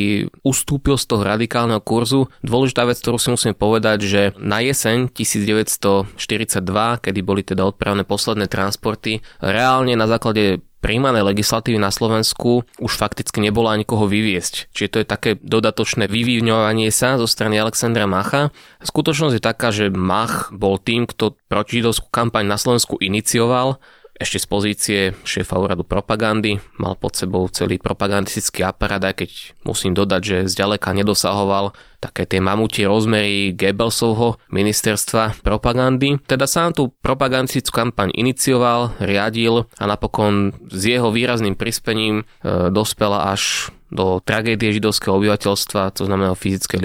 ustúpil 0.47 0.97
z 0.97 1.05
toho 1.05 1.23
radikálneho 1.27 1.83
kurzu. 1.83 2.31
Dôležitá 2.41 2.87
vec, 2.87 3.03
ktorú 3.03 3.19
si 3.19 3.29
musím 3.35 3.53
povedať, 3.53 3.99
že 4.07 4.23
na 4.39 4.63
jeseň 4.63 5.11
1942, 5.11 7.03
kedy 7.03 7.21
boli 7.21 7.43
teda 7.43 7.67
odpravné 7.67 8.07
posledné 8.07 8.47
trans 8.47 8.78
transporty 8.79 9.27
reálne 9.43 9.99
na 9.99 10.07
základe 10.07 10.63
príjmanej 10.79 11.27
legislatívy 11.27 11.83
na 11.83 11.91
Slovensku 11.91 12.63
už 12.79 12.93
fakticky 12.95 13.43
nebolo 13.43 13.67
ani 13.67 13.83
koho 13.83 14.07
vyviesť. 14.07 14.71
Čiže 14.71 14.91
to 14.95 14.99
je 15.03 15.07
také 15.11 15.31
dodatočné 15.43 16.07
vyvývňovanie 16.07 16.87
sa 16.95 17.19
zo 17.19 17.27
strany 17.27 17.59
Alexandra 17.59 18.07
Macha. 18.07 18.55
Skutočnosť 18.87 19.35
je 19.35 19.43
taká, 19.43 19.75
že 19.75 19.91
Mach 19.91 20.55
bol 20.55 20.79
tým, 20.79 21.11
kto 21.11 21.35
protižidovskú 21.51 22.15
kampaň 22.15 22.47
na 22.47 22.55
Slovensku 22.55 22.95
inicioval 23.03 23.83
ešte 24.19 24.39
z 24.43 24.47
pozície 24.51 25.01
šéfa 25.23 25.55
úradu 25.57 25.87
propagandy, 25.87 26.59
mal 26.77 26.99
pod 26.99 27.15
sebou 27.15 27.47
celý 27.49 27.79
propagandistický 27.79 28.67
aparát, 28.67 29.03
aj 29.03 29.25
keď 29.25 29.31
musím 29.63 29.95
dodať, 29.95 30.21
že 30.21 30.37
zďaleka 30.51 30.91
nedosahoval 30.91 31.73
také 31.99 32.27
tie 32.27 32.39
mamutie 32.39 32.87
rozmery 32.87 33.55
Goebbelsovho 33.55 34.39
ministerstva 34.51 35.43
propagandy. 35.43 36.19
Teda 36.27 36.47
sám 36.47 36.75
tú 36.75 36.95
propagandistickú 37.03 37.75
kampaň 37.75 38.11
inicioval, 38.15 38.95
riadil 39.03 39.71
a 39.79 39.85
napokon 39.87 40.55
s 40.71 40.83
jeho 40.87 41.11
výrazným 41.11 41.59
prispením 41.59 42.23
e, 42.23 42.71
dospela 42.71 43.31
až 43.31 43.71
do 43.89 44.21
tragédie 44.21 44.77
židovského 44.77 45.17
obyvateľstva, 45.17 45.97
to 45.97 46.05
znamená 46.05 46.37
o 46.37 46.39
fyzickej 46.39 46.77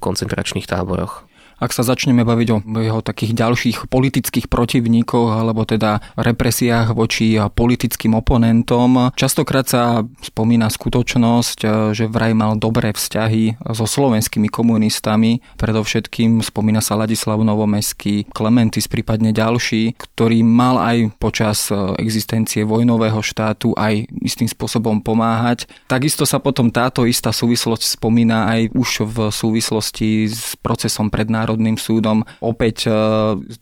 koncentračných 0.00 0.64
táboroch. 0.64 1.27
Ak 1.58 1.74
sa 1.74 1.82
začneme 1.82 2.22
baviť 2.22 2.48
o 2.54 2.58
jeho 2.78 3.02
takých 3.02 3.34
ďalších 3.34 3.76
politických 3.90 4.46
protivníkoch 4.46 5.42
alebo 5.42 5.66
teda 5.66 6.14
represiách 6.14 6.94
voči 6.94 7.34
politickým 7.34 8.14
oponentom, 8.14 9.10
častokrát 9.18 9.66
sa 9.66 10.06
spomína 10.22 10.70
skutočnosť, 10.70 11.58
že 11.98 12.06
vraj 12.06 12.30
mal 12.30 12.54
dobré 12.54 12.94
vzťahy 12.94 13.58
so 13.74 13.90
slovenskými 13.90 14.46
komunistami, 14.46 15.42
predovšetkým 15.58 16.38
spomína 16.46 16.78
sa 16.78 16.94
Ladislav 16.94 17.42
Novomeský, 17.42 18.30
Klementis, 18.30 18.86
prípadne 18.86 19.34
ďalší, 19.34 19.98
ktorý 19.98 20.46
mal 20.46 20.78
aj 20.78 21.18
počas 21.18 21.74
existencie 21.98 22.62
vojnového 22.62 23.18
štátu 23.18 23.74
aj 23.74 24.06
istým 24.22 24.46
spôsobom 24.46 25.02
pomáhať. 25.02 25.66
Takisto 25.90 26.22
sa 26.22 26.38
potom 26.38 26.70
táto 26.70 27.02
istá 27.02 27.34
súvislosť 27.34 27.98
spomína 27.98 28.46
aj 28.46 28.60
už 28.78 28.90
v 29.10 29.16
súvislosti 29.34 30.30
s 30.30 30.54
procesom 30.62 31.10
pred 31.10 31.26
Národným 31.48 31.80
súdom. 31.80 32.28
Opäť 32.44 32.92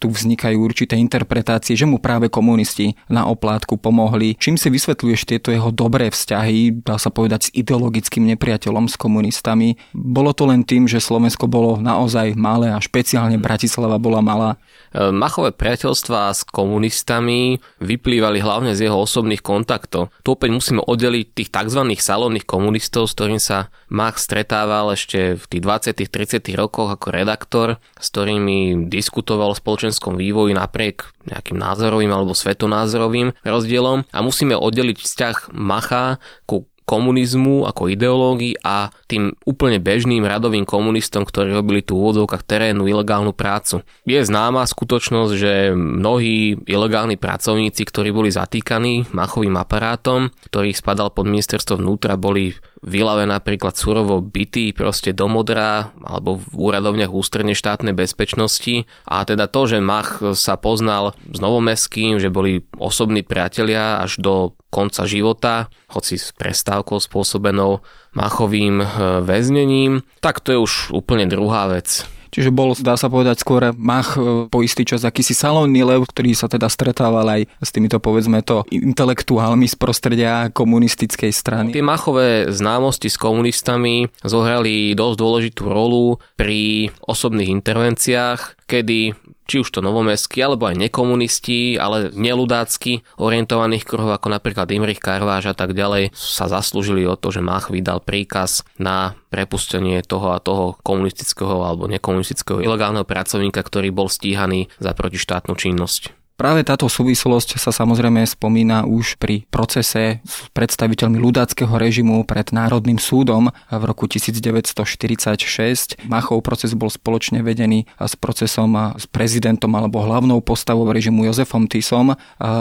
tu 0.02 0.10
vznikajú 0.10 0.58
určité 0.58 0.98
interpretácie, 0.98 1.78
že 1.78 1.86
mu 1.86 2.02
práve 2.02 2.26
komunisti 2.26 2.98
na 3.06 3.30
oplátku 3.30 3.78
pomohli. 3.78 4.34
Čím 4.42 4.58
si 4.58 4.74
vysvetľuješ 4.74 5.22
tieto 5.22 5.54
jeho 5.54 5.70
dobré 5.70 6.10
vzťahy, 6.10 6.82
dá 6.82 6.98
sa 6.98 7.14
povedať, 7.14 7.46
s 7.46 7.54
ideologickým 7.54 8.26
nepriateľom, 8.34 8.90
s 8.90 8.98
komunistami? 8.98 9.78
Bolo 9.94 10.34
to 10.34 10.50
len 10.50 10.66
tým, 10.66 10.90
že 10.90 10.98
Slovensko 10.98 11.46
bolo 11.46 11.78
naozaj 11.78 12.34
malé 12.34 12.74
a 12.74 12.82
špeciálne 12.82 13.38
Bratislava 13.38 14.02
bola 14.02 14.18
malá? 14.18 14.50
E, 14.90 15.14
Machové 15.14 15.54
priateľstvá 15.54 16.34
s 16.34 16.42
komunistami 16.42 17.62
vyplývali 17.78 18.42
hlavne 18.42 18.74
z 18.74 18.90
jeho 18.90 18.98
osobných 18.98 19.46
kontaktov. 19.46 20.10
Tu 20.26 20.34
opäť 20.34 20.50
musíme 20.50 20.82
oddeliť 20.82 21.26
tých 21.38 21.54
tzv. 21.54 21.86
salónnych 21.94 22.50
komunistov, 22.50 23.06
s 23.06 23.14
ktorým 23.14 23.38
sa 23.38 23.70
Mach 23.86 24.18
stretával 24.18 24.90
ešte 24.90 25.38
v 25.38 25.44
tých 25.46 25.62
20 25.62 26.16
30 26.16 26.56
rokoch 26.56 26.88
ako 26.96 27.12
redaktor, 27.12 27.75
s 27.78 28.06
ktorými 28.12 28.88
diskutoval 28.90 29.52
o 29.52 29.58
spoločenskom 29.58 30.18
vývoji 30.18 30.56
napriek 30.56 31.06
nejakým 31.26 31.58
názorovým 31.58 32.12
alebo 32.12 32.32
svetonázorovým 32.32 33.34
rozdielom 33.42 34.06
a 34.10 34.18
musíme 34.22 34.54
oddeliť 34.54 34.98
vzťah 35.00 35.36
Macha 35.52 36.18
ku 36.46 36.68
komunizmu 36.86 37.66
ako 37.66 37.90
ideológii 37.90 38.62
a 38.62 38.94
tým 39.10 39.34
úplne 39.42 39.82
bežným 39.82 40.22
radovým 40.22 40.62
komunistom, 40.62 41.26
ktorí 41.26 41.50
robili 41.50 41.82
tu 41.82 41.98
v 41.98 42.02
úvodzovkách 42.06 42.46
terénu 42.46 42.86
ilegálnu 42.86 43.34
prácu. 43.34 43.82
Je 44.06 44.22
známa 44.22 44.62
skutočnosť, 44.62 45.32
že 45.34 45.52
mnohí 45.74 46.62
ilegálni 46.62 47.18
pracovníci, 47.18 47.82
ktorí 47.82 48.14
boli 48.14 48.30
zatýkaní 48.30 49.10
machovým 49.10 49.58
aparátom, 49.58 50.30
ktorý 50.46 50.70
spadal 50.70 51.10
pod 51.10 51.26
ministerstvo 51.26 51.82
vnútra, 51.82 52.14
boli 52.14 52.54
Výlave 52.84 53.24
napríklad 53.24 53.72
surovo 53.72 54.20
bytý 54.20 54.76
proste 54.76 55.16
do 55.16 55.32
modra 55.32 55.96
alebo 56.04 56.36
v 56.36 56.72
úradovniach 56.72 57.08
ústredne 57.08 57.56
štátnej 57.56 57.96
bezpečnosti 57.96 58.84
a 59.08 59.24
teda 59.24 59.48
to, 59.48 59.64
že 59.64 59.78
Mach 59.80 60.20
sa 60.36 60.60
poznal 60.60 61.16
s 61.24 61.38
Novomestským, 61.40 62.20
že 62.20 62.28
boli 62.28 62.68
osobní 62.76 63.24
priatelia 63.24 64.04
až 64.04 64.20
do 64.20 64.34
konca 64.68 65.08
života, 65.08 65.72
hoci 65.88 66.20
s 66.20 66.36
prestávkou 66.36 67.00
spôsobenou 67.00 67.80
Machovým 68.12 68.84
eh, 68.84 68.88
väznením, 69.24 70.04
tak 70.20 70.44
to 70.44 70.52
je 70.52 70.58
už 70.60 70.72
úplne 70.92 71.24
druhá 71.24 71.72
vec. 71.72 72.15
Čiže 72.36 72.52
bol, 72.52 72.76
dá 72.76 73.00
sa 73.00 73.08
povedať, 73.08 73.40
skôr 73.40 73.72
Mach 73.80 74.20
e, 74.20 74.44
po 74.52 74.60
istý 74.60 74.84
čas 74.84 75.08
akýsi 75.08 75.32
salónny 75.32 75.80
lev, 75.80 76.04
ktorý 76.04 76.36
sa 76.36 76.52
teda 76.52 76.68
stretával 76.68 77.24
aj 77.24 77.48
s 77.64 77.72
týmito, 77.72 77.96
povedzme 77.96 78.44
to, 78.44 78.60
intelektuálmi 78.68 79.64
z 79.64 79.72
prostredia 79.80 80.52
komunistickej 80.52 81.32
strany. 81.32 81.72
Tie 81.72 81.80
Machové 81.80 82.52
známosti 82.52 83.08
s 83.08 83.16
komunistami 83.16 84.12
zohrali 84.20 84.92
dosť 84.92 85.16
dôležitú 85.16 85.62
rolu 85.64 86.20
pri 86.36 86.92
osobných 87.08 87.48
intervenciách, 87.56 88.68
kedy 88.68 89.16
či 89.46 89.62
už 89.62 89.68
to 89.70 89.80
novomestskí, 89.82 90.42
alebo 90.42 90.66
aj 90.66 90.90
nekomunisti, 90.90 91.78
ale 91.78 92.10
neludácky 92.10 93.06
orientovaných 93.16 93.86
kruhov, 93.86 94.18
ako 94.18 94.34
napríklad 94.34 94.66
Imrich 94.74 94.98
Karváš 94.98 95.50
a 95.50 95.54
tak 95.54 95.72
ďalej, 95.72 96.10
sa 96.14 96.50
zaslúžili 96.50 97.06
o 97.06 97.14
to, 97.14 97.30
že 97.30 97.42
Mach 97.42 97.70
vydal 97.70 98.02
príkaz 98.02 98.66
na 98.76 99.14
prepustenie 99.30 100.02
toho 100.02 100.34
a 100.34 100.42
toho 100.42 100.74
komunistického 100.82 101.62
alebo 101.62 101.86
nekomunistického 101.86 102.58
ilegálneho 102.64 103.06
pracovníka, 103.06 103.62
ktorý 103.62 103.94
bol 103.94 104.10
stíhaný 104.10 104.72
za 104.82 104.96
protištátnu 104.96 105.54
činnosť. 105.54 106.15
Práve 106.36 106.68
táto 106.68 106.84
súvislosť 106.84 107.56
sa 107.56 107.72
samozrejme 107.72 108.20
spomína 108.28 108.84
už 108.84 109.16
pri 109.16 109.48
procese 109.48 110.20
s 110.20 110.44
predstaviteľmi 110.52 111.16
ľudáckého 111.16 111.72
režimu 111.80 112.28
pred 112.28 112.52
Národným 112.52 113.00
súdom 113.00 113.48
v 113.72 113.82
roku 113.88 114.04
1946. 114.04 115.96
Machov 116.04 116.44
proces 116.44 116.76
bol 116.76 116.92
spoločne 116.92 117.40
vedený 117.40 117.88
s 117.96 118.20
procesom 118.20 118.76
s 119.00 119.08
prezidentom 119.08 119.72
alebo 119.80 120.04
hlavnou 120.04 120.44
postavou 120.44 120.84
režimu 120.92 121.24
Jozefom 121.24 121.64
Tisom. 121.72 122.12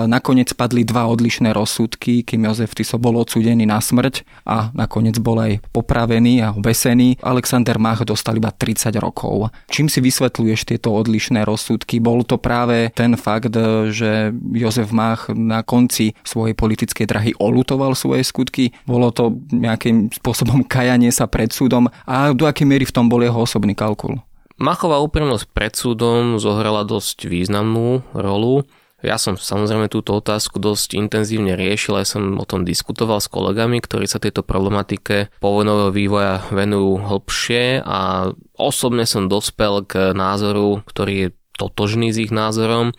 Nakoniec 0.07 0.55
padli 0.55 0.87
dva 0.87 1.11
odlišné 1.11 1.51
rozsudky, 1.51 2.23
kým 2.23 2.47
Jozef 2.47 2.79
Tiso 2.79 2.95
bol 2.95 3.19
odsúdený 3.19 3.67
na 3.67 3.83
smrť 3.83 4.23
a 4.47 4.71
nakoniec 4.71 5.19
bol 5.19 5.35
aj 5.35 5.59
popravený 5.75 6.47
a 6.47 6.55
obesený. 6.55 7.19
Alexander 7.19 7.75
Mach 7.75 8.07
dostal 8.07 8.39
iba 8.39 8.55
30 8.55 8.95
rokov. 9.03 9.51
Čím 9.67 9.91
si 9.91 9.99
vysvetľuješ 9.99 10.63
tieto 10.63 10.95
odlišné 10.95 11.43
rozsudky? 11.43 11.99
Bol 11.99 12.23
to 12.23 12.39
práve 12.39 12.95
ten 12.95 13.19
fakt, 13.19 13.51
že 13.89 14.33
Jozef 14.53 14.89
Mach 14.95 15.27
na 15.31 15.61
konci 15.61 16.13
svojej 16.23 16.53
politickej 16.53 17.05
drahy 17.05 17.31
olutoval 17.37 17.93
svoje 17.93 18.23
skutky. 18.23 18.71
Bolo 18.85 19.11
to 19.11 19.35
nejakým 19.51 20.13
spôsobom 20.13 20.65
kajanie 20.65 21.09
sa 21.09 21.25
pred 21.29 21.51
súdom 21.51 21.89
a 22.05 22.31
do 22.31 22.45
akej 22.49 22.65
miery 22.67 22.85
v 22.87 22.95
tom 22.95 23.11
bol 23.11 23.21
jeho 23.21 23.43
osobný 23.43 23.73
kalkul? 23.73 24.21
Machová 24.55 25.03
úprimnosť 25.03 25.51
pred 25.51 25.73
súdom 25.75 26.39
zohrala 26.39 26.87
dosť 26.87 27.27
významnú 27.27 28.07
rolu. 28.15 28.63
Ja 29.03 29.19
som 29.19 29.35
samozrejme 29.37 29.91
túto 29.91 30.17
otázku 30.17 30.57
dosť 30.57 30.97
intenzívne 30.97 31.53
riešil, 31.53 31.99
aj 31.99 32.15
som 32.15 32.39
o 32.39 32.45
tom 32.47 32.63
diskutoval 32.63 33.19
s 33.21 33.29
kolegami, 33.29 33.83
ktorí 33.83 34.07
sa 34.07 34.17
tejto 34.17 34.41
problematike 34.41 35.29
povojnového 35.43 35.91
vývoja 35.93 36.41
venujú 36.49 37.03
hlbšie 37.03 37.85
a 37.85 38.31
osobne 38.57 39.03
som 39.03 39.29
dospel 39.29 39.85
k 39.85 40.15
názoru, 40.15 40.81
ktorý 40.87 41.13
je 41.27 41.29
totožný 41.59 42.15
s 42.15 42.17
ich 42.17 42.31
názorom 42.31 42.95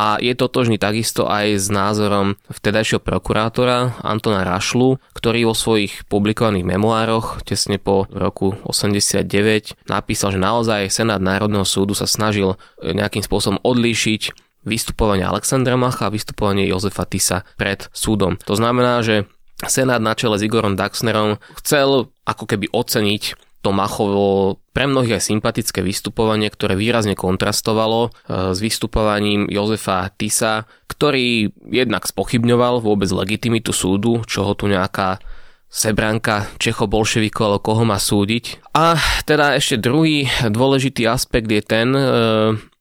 a 0.00 0.16
je 0.16 0.32
totožný 0.32 0.80
takisto 0.80 1.28
aj 1.28 1.60
s 1.60 1.68
názorom 1.68 2.40
vtedajšieho 2.48 3.04
prokurátora 3.04 4.00
Antona 4.00 4.48
Rašlu, 4.48 4.96
ktorý 5.12 5.52
vo 5.52 5.52
svojich 5.52 6.08
publikovaných 6.08 6.64
memoároch 6.64 7.44
tesne 7.44 7.76
po 7.76 8.08
roku 8.08 8.56
89 8.64 9.76
napísal, 9.92 10.32
že 10.32 10.40
naozaj 10.40 10.88
Senát 10.88 11.20
Národného 11.20 11.68
súdu 11.68 11.92
sa 11.92 12.08
snažil 12.08 12.56
nejakým 12.80 13.20
spôsobom 13.20 13.60
odlíšiť 13.60 14.32
vystupovanie 14.64 15.28
Alexandra 15.28 15.76
Macha 15.76 16.08
a 16.08 16.14
vystupovanie 16.14 16.64
Jozefa 16.64 17.04
Tisa 17.04 17.44
pred 17.60 17.92
súdom. 17.92 18.40
To 18.48 18.56
znamená, 18.56 19.04
že 19.04 19.28
Senát 19.68 20.00
na 20.00 20.16
čele 20.16 20.40
s 20.40 20.44
Igorom 20.44 20.80
Daxnerom 20.80 21.36
chcel 21.60 22.08
ako 22.24 22.44
keby 22.48 22.72
oceniť 22.72 23.49
to 23.60 23.76
Machovo 23.76 24.60
pre 24.72 24.88
mnohých 24.88 25.20
aj 25.20 25.28
sympatické 25.28 25.84
vystupovanie, 25.84 26.48
ktoré 26.48 26.78
výrazne 26.78 27.12
kontrastovalo 27.12 28.08
e, 28.08 28.10
s 28.56 28.58
vystupovaním 28.58 29.50
Jozefa 29.52 30.08
Tisa, 30.16 30.64
ktorý 30.88 31.52
jednak 31.68 32.08
spochybňoval 32.08 32.80
vôbec 32.80 33.12
legitimitu 33.12 33.76
súdu, 33.76 34.24
čo 34.24 34.56
tu 34.56 34.64
nejaká 34.70 35.20
sebranka 35.70 36.50
Čecho-bolševikov, 36.58 37.44
ale 37.46 37.58
koho 37.62 37.86
má 37.86 38.00
súdiť. 38.00 38.74
A 38.74 38.98
teda 39.22 39.54
ešte 39.54 39.78
druhý 39.78 40.26
dôležitý 40.42 41.06
aspekt 41.06 41.46
je 41.46 41.62
ten, 41.62 41.94
e, 41.94 42.04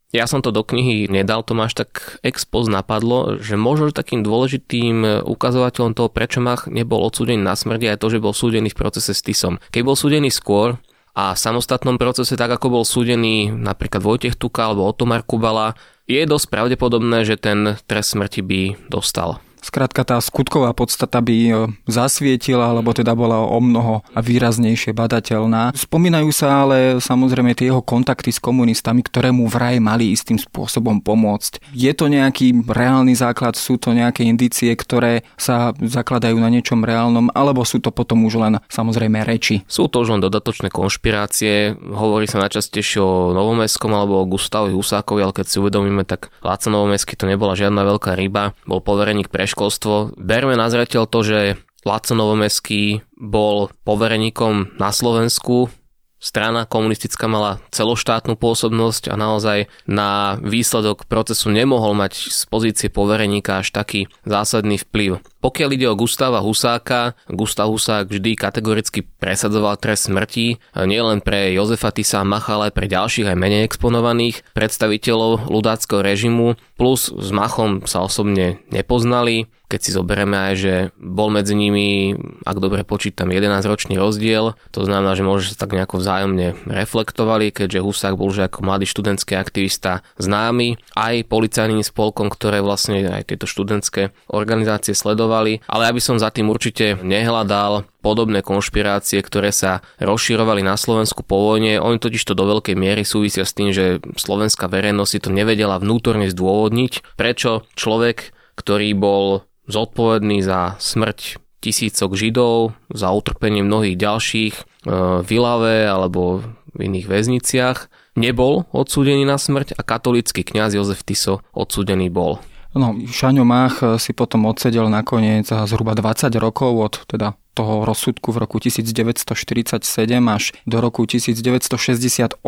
ja 0.10 0.26
som 0.26 0.42
to 0.42 0.50
do 0.50 0.66
knihy 0.66 1.06
nedal, 1.06 1.46
to 1.46 1.54
máš 1.54 1.78
tak 1.78 2.18
expoz 2.26 2.66
napadlo, 2.66 3.38
že 3.38 3.54
možno 3.60 3.94
takým 3.94 4.26
dôležitým 4.26 5.26
ukazovateľom 5.26 5.94
toho, 5.94 6.10
prečo 6.10 6.42
Mach 6.42 6.66
nebol 6.66 7.06
odsúdený 7.06 7.42
na 7.42 7.54
smrť, 7.54 7.82
je 7.86 8.02
to, 8.02 8.08
že 8.10 8.24
bol 8.24 8.34
súdený 8.34 8.74
v 8.74 8.80
procese 8.80 9.14
s 9.14 9.22
Tisom. 9.22 9.62
Keď 9.70 9.82
bol 9.86 9.94
súdený 9.94 10.34
skôr, 10.34 10.82
a 11.20 11.36
v 11.36 11.42
samostatnom 11.42 12.00
procese, 12.00 12.40
tak 12.40 12.48
ako 12.48 12.80
bol 12.80 12.86
súdený 12.88 13.52
napríklad 13.52 14.00
Vojtech 14.00 14.40
Tuka 14.40 14.72
alebo 14.72 14.88
Otomar 14.88 15.28
Kubala, 15.28 15.76
je 16.08 16.22
dosť 16.24 16.48
pravdepodobné, 16.48 17.28
že 17.28 17.36
ten 17.36 17.76
trest 17.92 18.16
smrti 18.16 18.40
by 18.40 18.62
dostal. 18.88 19.44
Skrátka 19.60 20.08
tá 20.08 20.18
skutková 20.24 20.72
podstata 20.72 21.20
by 21.20 21.36
e, 21.36 21.52
zasvietila, 21.86 22.72
alebo 22.72 22.96
teda 22.96 23.12
bola 23.14 23.44
o 23.44 23.60
mnoho 23.60 24.08
výraznejšie 24.16 24.96
badateľná. 24.96 25.76
Spomínajú 25.76 26.32
sa 26.32 26.64
ale 26.64 27.04
samozrejme 27.04 27.52
tie 27.54 27.68
jeho 27.70 27.84
kontakty 27.84 28.32
s 28.32 28.40
komunistami, 28.40 29.04
ktoré 29.04 29.36
mu 29.36 29.52
vraj 29.52 29.84
mali 29.84 30.16
istým 30.16 30.40
spôsobom 30.40 31.04
pomôcť. 31.04 31.76
Je 31.76 31.92
to 31.92 32.08
nejaký 32.08 32.56
reálny 32.64 33.14
základ, 33.20 33.60
sú 33.60 33.76
to 33.76 33.92
nejaké 33.92 34.24
indície, 34.24 34.72
ktoré 34.72 35.28
sa 35.36 35.76
zakladajú 35.76 36.40
na 36.40 36.48
niečom 36.48 36.80
reálnom, 36.80 37.28
alebo 37.36 37.68
sú 37.68 37.84
to 37.84 37.92
potom 37.92 38.24
už 38.24 38.40
len 38.40 38.54
samozrejme 38.72 39.28
reči? 39.28 39.68
Sú 39.68 39.92
to 39.92 40.08
už 40.08 40.16
len 40.16 40.24
dodatočné 40.24 40.72
konšpirácie. 40.72 41.76
Hovorí 41.76 42.32
sa 42.32 42.40
najčastejšie 42.40 43.00
o 43.04 43.36
Novomestskom 43.36 43.92
alebo 43.92 44.24
o 44.24 44.30
Gustavovi 44.30 44.72
Husákovi, 44.72 45.20
ale 45.26 45.36
keď 45.36 45.46
si 45.52 45.60
uvedomíme, 45.60 46.08
tak 46.08 46.32
Láca 46.40 46.72
Novomestský 46.72 47.20
to 47.20 47.28
nebola 47.28 47.60
žiadna 47.60 47.84
veľká 47.84 48.16
ryba, 48.16 48.56
bol 48.64 48.80
povereník 48.80 49.28
pre 49.28 49.49
školstvo. 49.50 50.14
Berme 50.16 50.54
na 50.54 50.70
zreteľ 50.70 51.10
to, 51.10 51.20
že 51.26 51.40
Laco 51.88 52.14
Novomeský 52.14 53.02
bol 53.18 53.74
povereníkom 53.88 54.78
na 54.78 54.94
Slovensku, 54.94 55.74
strana 56.20 56.68
komunistická 56.68 57.26
mala 57.32 57.64
celoštátnu 57.72 58.36
pôsobnosť 58.36 59.08
a 59.10 59.16
naozaj 59.16 59.72
na 59.88 60.36
výsledok 60.44 61.08
procesu 61.08 61.50
nemohol 61.50 61.96
mať 61.96 62.30
z 62.30 62.42
pozície 62.52 62.88
povereníka 62.92 63.64
až 63.64 63.72
taký 63.72 64.12
zásadný 64.28 64.78
vplyv. 64.84 65.24
Pokiaľ 65.40 65.70
ide 65.72 65.88
o 65.88 65.96
Gustava 65.96 66.44
Husáka, 66.44 67.16
Gustav 67.32 67.72
Husák 67.72 68.12
vždy 68.12 68.36
kategoricky 68.36 69.08
presadzoval 69.08 69.80
trest 69.80 70.12
smrti, 70.12 70.60
nielen 70.76 71.24
pre 71.24 71.56
Jozefa 71.56 71.96
Tisa 71.96 72.28
Macha, 72.28 72.60
ale 72.60 72.76
pre 72.76 72.92
ďalších 72.92 73.32
aj 73.32 73.40
menej 73.40 73.64
exponovaných 73.72 74.44
predstaviteľov 74.52 75.48
ľudáckého 75.48 76.04
režimu, 76.04 76.60
plus 76.76 77.08
s 77.08 77.30
Machom 77.32 77.88
sa 77.88 78.04
osobne 78.04 78.60
nepoznali, 78.68 79.48
keď 79.70 79.80
si 79.80 79.94
zoberieme 79.94 80.34
aj, 80.34 80.54
že 80.58 80.74
bol 80.98 81.30
medzi 81.30 81.54
nimi, 81.54 82.18
ak 82.42 82.58
dobre 82.58 82.82
počítam, 82.82 83.30
11-ročný 83.30 84.02
rozdiel, 84.02 84.58
to 84.74 84.82
znamená, 84.82 85.14
že 85.14 85.22
môže 85.22 85.54
sa 85.54 85.62
tak 85.62 85.78
nejako 85.78 86.02
vzájomne 86.10 86.58
reflektovali, 86.66 87.54
keďže 87.54 87.86
Husák 87.86 88.18
bol 88.18 88.34
už 88.34 88.50
ako 88.50 88.66
mladý 88.66 88.90
študentský 88.90 89.38
aktivista 89.38 90.02
známy 90.18 90.82
aj 90.98 91.30
policajným 91.30 91.86
spolkom, 91.86 92.34
ktoré 92.34 92.66
vlastne 92.66 93.06
aj 93.06 93.30
tieto 93.30 93.46
študentské 93.46 94.10
organizácie 94.26 94.98
sledovali, 94.98 95.62
ale 95.70 95.86
aby 95.86 96.02
som 96.02 96.18
za 96.18 96.34
tým 96.34 96.50
určite 96.50 96.98
nehľadal 96.98 97.86
podobné 98.02 98.42
konšpirácie, 98.42 99.22
ktoré 99.22 99.54
sa 99.54 99.86
rozširovali 100.02 100.66
na 100.66 100.82
Slovensku 100.82 101.22
po 101.22 101.54
vojne. 101.54 101.78
Oni 101.78 102.02
totiž 102.02 102.26
to 102.26 102.34
do 102.34 102.50
veľkej 102.58 102.74
miery 102.74 103.06
súvisia 103.06 103.46
s 103.46 103.54
tým, 103.54 103.70
že 103.70 104.02
slovenská 104.18 104.66
verejnosť 104.66 105.12
si 105.14 105.20
to 105.22 105.30
nevedela 105.30 105.78
vnútorne 105.78 106.26
zdôvodniť, 106.26 107.14
prečo 107.22 107.70
človek, 107.78 108.34
ktorý 108.58 108.98
bol 108.98 109.46
zodpovedný 109.70 110.42
za 110.42 110.74
smrť 110.82 111.38
tisícok 111.60 112.16
Židov, 112.16 112.74
za 112.88 113.12
utrpenie 113.12 113.62
mnohých 113.62 114.00
ďalších 114.00 114.56
e, 114.86 114.92
v 115.24 115.30
Ilave 115.30 115.88
alebo 115.88 116.44
v 116.76 116.80
iných 116.86 117.10
väzniciach, 117.10 117.78
nebol 118.20 118.70
odsúdený 118.72 119.26
na 119.26 119.42
smrť 119.42 119.76
a 119.76 119.82
katolícky 119.82 120.46
kňaz 120.46 120.78
Jozef 120.78 121.02
Tiso 121.02 121.42
odsúdený 121.52 122.14
bol. 122.14 122.38
No, 122.78 122.94
Šaňo 122.94 123.42
Mách 123.50 123.98
si 123.98 124.14
potom 124.14 124.46
odsedel 124.46 124.86
nakoniec 124.94 125.50
zhruba 125.50 125.98
20 125.98 126.30
rokov 126.38 126.72
od 126.78 126.94
teda 127.10 127.34
toho 127.60 127.84
rozsudku 127.84 128.32
v 128.32 128.48
roku 128.48 128.56
1947 128.64 129.84
až 130.32 130.56
do 130.64 130.80
roku 130.80 131.04
1968, 131.04 132.40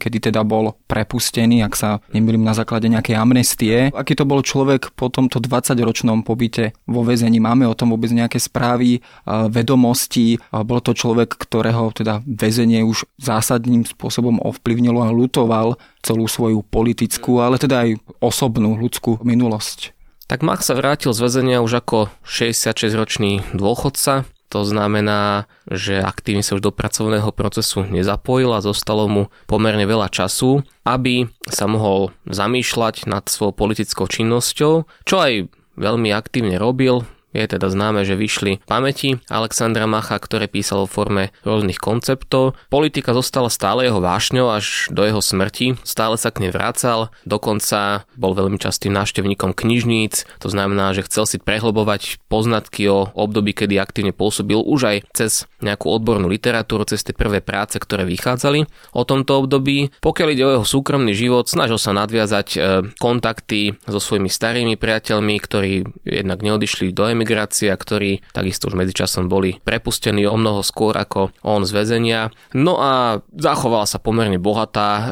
kedy 0.00 0.32
teda 0.32 0.40
bol 0.40 0.80
prepustený, 0.88 1.60
ak 1.60 1.76
sa 1.76 2.00
nemýlim 2.16 2.40
na 2.40 2.56
základe 2.56 2.88
nejakej 2.88 3.20
amnestie. 3.20 3.92
Aký 3.92 4.16
to 4.16 4.24
bol 4.24 4.40
človek 4.40 4.96
po 4.96 5.12
tomto 5.12 5.44
20-ročnom 5.44 6.24
pobyte 6.24 6.72
vo 6.88 7.04
väzení? 7.04 7.44
Máme 7.44 7.68
o 7.68 7.76
tom 7.76 7.92
vôbec 7.92 8.08
nejaké 8.08 8.40
správy, 8.40 9.04
vedomosti? 9.28 10.40
Bol 10.48 10.80
to 10.80 10.96
človek, 10.96 11.36
ktorého 11.36 11.92
teda 11.92 12.24
väzenie 12.24 12.80
už 12.88 13.04
zásadným 13.20 13.84
spôsobom 13.84 14.40
ovplyvnilo 14.40 15.04
a 15.04 15.12
lutoval 15.12 15.76
celú 16.00 16.24
svoju 16.24 16.64
politickú, 16.64 17.44
ale 17.44 17.60
teda 17.60 17.84
aj 17.84 18.00
osobnú 18.24 18.80
ľudskú 18.80 19.20
minulosť. 19.20 19.92
Tak 20.24 20.40
Mach 20.40 20.64
sa 20.64 20.72
vrátil 20.72 21.12
z 21.12 21.20
väzenia 21.20 21.60
už 21.60 21.84
ako 21.84 22.08
66-ročný 22.24 23.44
dôchodca. 23.52 24.24
To 24.54 24.62
znamená, 24.62 25.50
že 25.66 25.98
aktívne 25.98 26.46
sa 26.46 26.54
už 26.54 26.62
do 26.62 26.70
pracovného 26.70 27.34
procesu 27.34 27.82
nezapojil 27.82 28.54
a 28.54 28.62
zostalo 28.62 29.10
mu 29.10 29.22
pomerne 29.50 29.82
veľa 29.82 30.06
času, 30.06 30.62
aby 30.86 31.26
sa 31.50 31.66
mohol 31.66 32.14
zamýšľať 32.30 33.10
nad 33.10 33.26
svojou 33.26 33.50
politickou 33.50 34.06
činnosťou, 34.06 34.86
čo 35.02 35.16
aj 35.18 35.50
veľmi 35.74 36.14
aktívne 36.14 36.54
robil, 36.54 37.02
je 37.34 37.44
teda 37.50 37.66
známe, 37.66 38.06
že 38.06 38.14
vyšli 38.14 38.62
pamäti 38.64 39.18
Alexandra 39.26 39.90
Macha, 39.90 40.16
ktoré 40.22 40.46
písal 40.46 40.86
vo 40.86 40.88
forme 40.88 41.34
rôznych 41.42 41.82
konceptov. 41.82 42.54
Politika 42.70 43.10
zostala 43.10 43.50
stále 43.50 43.90
jeho 43.90 43.98
vášňou 43.98 44.54
až 44.54 44.86
do 44.94 45.02
jeho 45.02 45.18
smrti. 45.18 45.74
Stále 45.82 46.14
sa 46.14 46.30
k 46.30 46.46
nej 46.46 46.54
vrácal, 46.54 47.10
dokonca 47.26 48.06
bol 48.14 48.38
veľmi 48.38 48.56
častým 48.62 48.94
návštevníkom 48.94 49.50
knižníc, 49.50 50.24
to 50.38 50.48
znamená, 50.48 50.94
že 50.94 51.02
chcel 51.10 51.26
si 51.26 51.42
prehlbovať 51.42 52.22
poznatky 52.30 52.86
o 52.86 53.10
období, 53.12 53.50
kedy 53.50 53.82
aktívne 53.82 54.14
pôsobil 54.14 54.62
už 54.62 54.80
aj 54.86 54.96
cez 55.10 55.50
nejakú 55.58 55.90
odbornú 55.90 56.30
literatúru, 56.30 56.86
cez 56.86 57.02
tie 57.02 57.16
prvé 57.16 57.42
práce, 57.42 57.80
ktoré 57.80 58.06
vychádzali 58.06 58.68
o 58.94 59.02
tomto 59.02 59.42
období. 59.42 59.90
Pokiaľ 59.98 60.28
ide 60.30 60.44
o 60.46 60.54
jeho 60.60 60.66
súkromný 60.68 61.16
život, 61.16 61.50
snažil 61.50 61.80
sa 61.80 61.96
nadviazať 61.96 62.48
e, 62.54 62.58
kontakty 63.00 63.74
so 63.88 63.98
svojimi 63.98 64.28
starými 64.28 64.76
priateľmi, 64.76 65.34
ktorí 65.40 65.72
jednak 66.04 66.44
neodišli 66.44 66.92
do 66.92 67.08
emigrácie 67.08 67.23
emigrácia, 67.24 67.72
ktorí 67.72 68.20
takisto 68.36 68.68
už 68.68 68.76
medzičasom 68.76 69.32
boli 69.32 69.56
prepustení 69.64 70.28
o 70.28 70.36
mnoho 70.36 70.60
skôr 70.60 70.92
ako 70.92 71.32
on 71.40 71.64
z 71.64 71.72
väzenia. 71.72 72.28
No 72.52 72.76
a 72.76 73.24
zachovala 73.32 73.88
sa 73.88 73.96
pomerne 73.96 74.36
bohatá 74.36 74.90
e, 74.92 75.02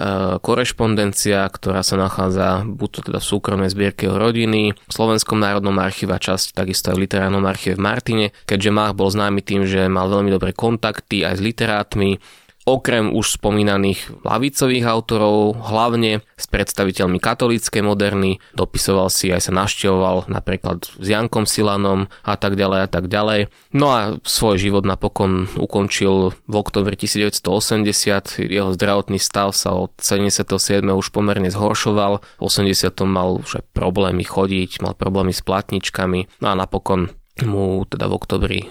korešpondencia, 0.44 1.48
ktorá 1.48 1.80
sa 1.80 1.96
nachádza 1.96 2.68
buď 2.68 2.88
to 2.92 3.00
teda 3.08 3.18
v 3.24 3.30
súkromnej 3.32 3.72
zbierke 3.72 4.04
jeho 4.04 4.20
rodiny, 4.20 4.76
v 4.76 4.92
Slovenskom 4.92 5.40
národnom 5.40 5.80
archíve 5.80 6.12
a 6.12 6.20
časť 6.20 6.52
takisto 6.52 6.92
aj 6.92 7.00
v 7.00 7.02
literárnom 7.08 7.48
archíve 7.48 7.80
v 7.80 7.84
Martine, 7.88 8.26
keďže 8.44 8.76
Mach 8.76 8.92
bol 8.92 9.08
známy 9.08 9.40
tým, 9.40 9.64
že 9.64 9.88
mal 9.88 10.12
veľmi 10.12 10.28
dobré 10.28 10.52
kontakty 10.52 11.24
aj 11.24 11.40
s 11.40 11.42
literátmi, 11.42 12.20
Okrem 12.62 13.10
už 13.10 13.42
spomínaných 13.42 14.22
lavicových 14.22 14.86
autorov, 14.86 15.58
hlavne 15.66 16.22
s 16.38 16.46
predstaviteľmi 16.46 17.18
katolíckej 17.18 17.82
moderny, 17.82 18.38
dopisoval 18.54 19.10
si 19.10 19.34
aj 19.34 19.50
sa 19.50 19.52
naštevoval 19.52 20.30
napríklad 20.30 20.86
s 20.86 21.02
Jankom 21.02 21.42
Silanom 21.42 22.06
a 22.22 22.38
tak 22.38 22.54
ďalej 22.54 22.86
a 22.86 22.88
tak 22.88 23.10
ďalej. 23.10 23.50
No 23.74 23.90
a 23.90 24.00
svoj 24.22 24.62
život 24.62 24.86
napokon 24.86 25.50
ukončil 25.58 26.38
v 26.46 26.54
oktobri 26.54 26.94
1980, 26.94 28.46
jeho 28.46 28.70
zdravotný 28.70 29.18
stav 29.18 29.50
sa 29.58 29.74
od 29.74 29.98
77. 29.98 30.86
už 30.86 31.10
pomerne 31.10 31.50
zhoršoval, 31.50 32.22
v 32.22 32.42
80. 32.46 32.94
mal 33.10 33.42
už 33.42 33.58
aj 33.58 33.64
problémy 33.74 34.22
chodiť, 34.22 34.86
mal 34.86 34.94
problémy 34.94 35.34
s 35.34 35.42
platničkami 35.42 36.38
no 36.38 36.46
a 36.46 36.54
napokon 36.54 37.10
mu 37.42 37.82
teda 37.90 38.06
v 38.06 38.14
oktobri 38.14 38.60
e, 38.62 38.66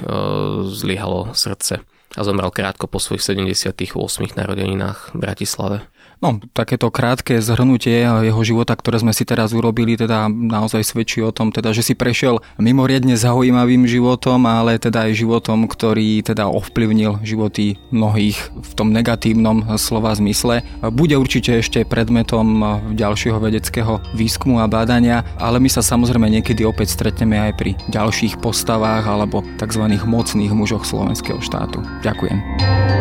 zlyhalo 0.69 1.35
srdce 1.35 1.83
a 2.17 2.23
zomrel 2.23 2.51
krátko 2.51 2.87
po 2.87 2.99
svojich 2.99 3.23
78 3.23 4.35
narodeninách 4.35 5.15
v 5.15 5.17
Bratislave. 5.17 5.77
No, 6.21 6.37
takéto 6.53 6.93
krátke 6.93 7.41
zhrnutie 7.41 8.05
jeho 8.05 8.41
života, 8.45 8.77
ktoré 8.77 9.01
sme 9.01 9.09
si 9.09 9.25
teraz 9.25 9.57
urobili, 9.57 9.97
teda 9.97 10.29
naozaj 10.29 10.85
svedčí 10.85 11.17
o 11.25 11.33
tom, 11.33 11.49
teda, 11.49 11.73
že 11.73 11.81
si 11.81 11.97
prešiel 11.97 12.45
mimoriadne 12.61 13.17
zaujímavým 13.17 13.89
životom, 13.89 14.45
ale 14.45 14.77
teda 14.77 15.09
aj 15.09 15.17
životom, 15.17 15.65
ktorý 15.65 16.21
teda 16.21 16.45
ovplyvnil 16.45 17.25
životy 17.25 17.81
mnohých 17.89 18.37
v 18.53 18.71
tom 18.77 18.93
negatívnom 18.93 19.65
slova 19.81 20.13
zmysle. 20.13 20.61
Bude 20.93 21.17
určite 21.17 21.57
ešte 21.57 21.89
predmetom 21.89 22.61
ďalšieho 22.93 23.41
vedeckého 23.41 23.97
výskumu 24.13 24.61
a 24.61 24.69
bádania, 24.69 25.25
ale 25.41 25.57
my 25.57 25.73
sa 25.73 25.81
samozrejme 25.81 26.29
niekedy 26.29 26.61
opäť 26.61 26.93
stretneme 26.93 27.49
aj 27.49 27.51
pri 27.57 27.73
ďalších 27.89 28.37
postavách 28.37 29.09
alebo 29.09 29.41
tzv. 29.57 29.89
mocných 30.05 30.53
mužoch 30.53 30.85
slovenského 30.85 31.41
štátu. 31.41 31.81
Ďakujem. 32.05 33.00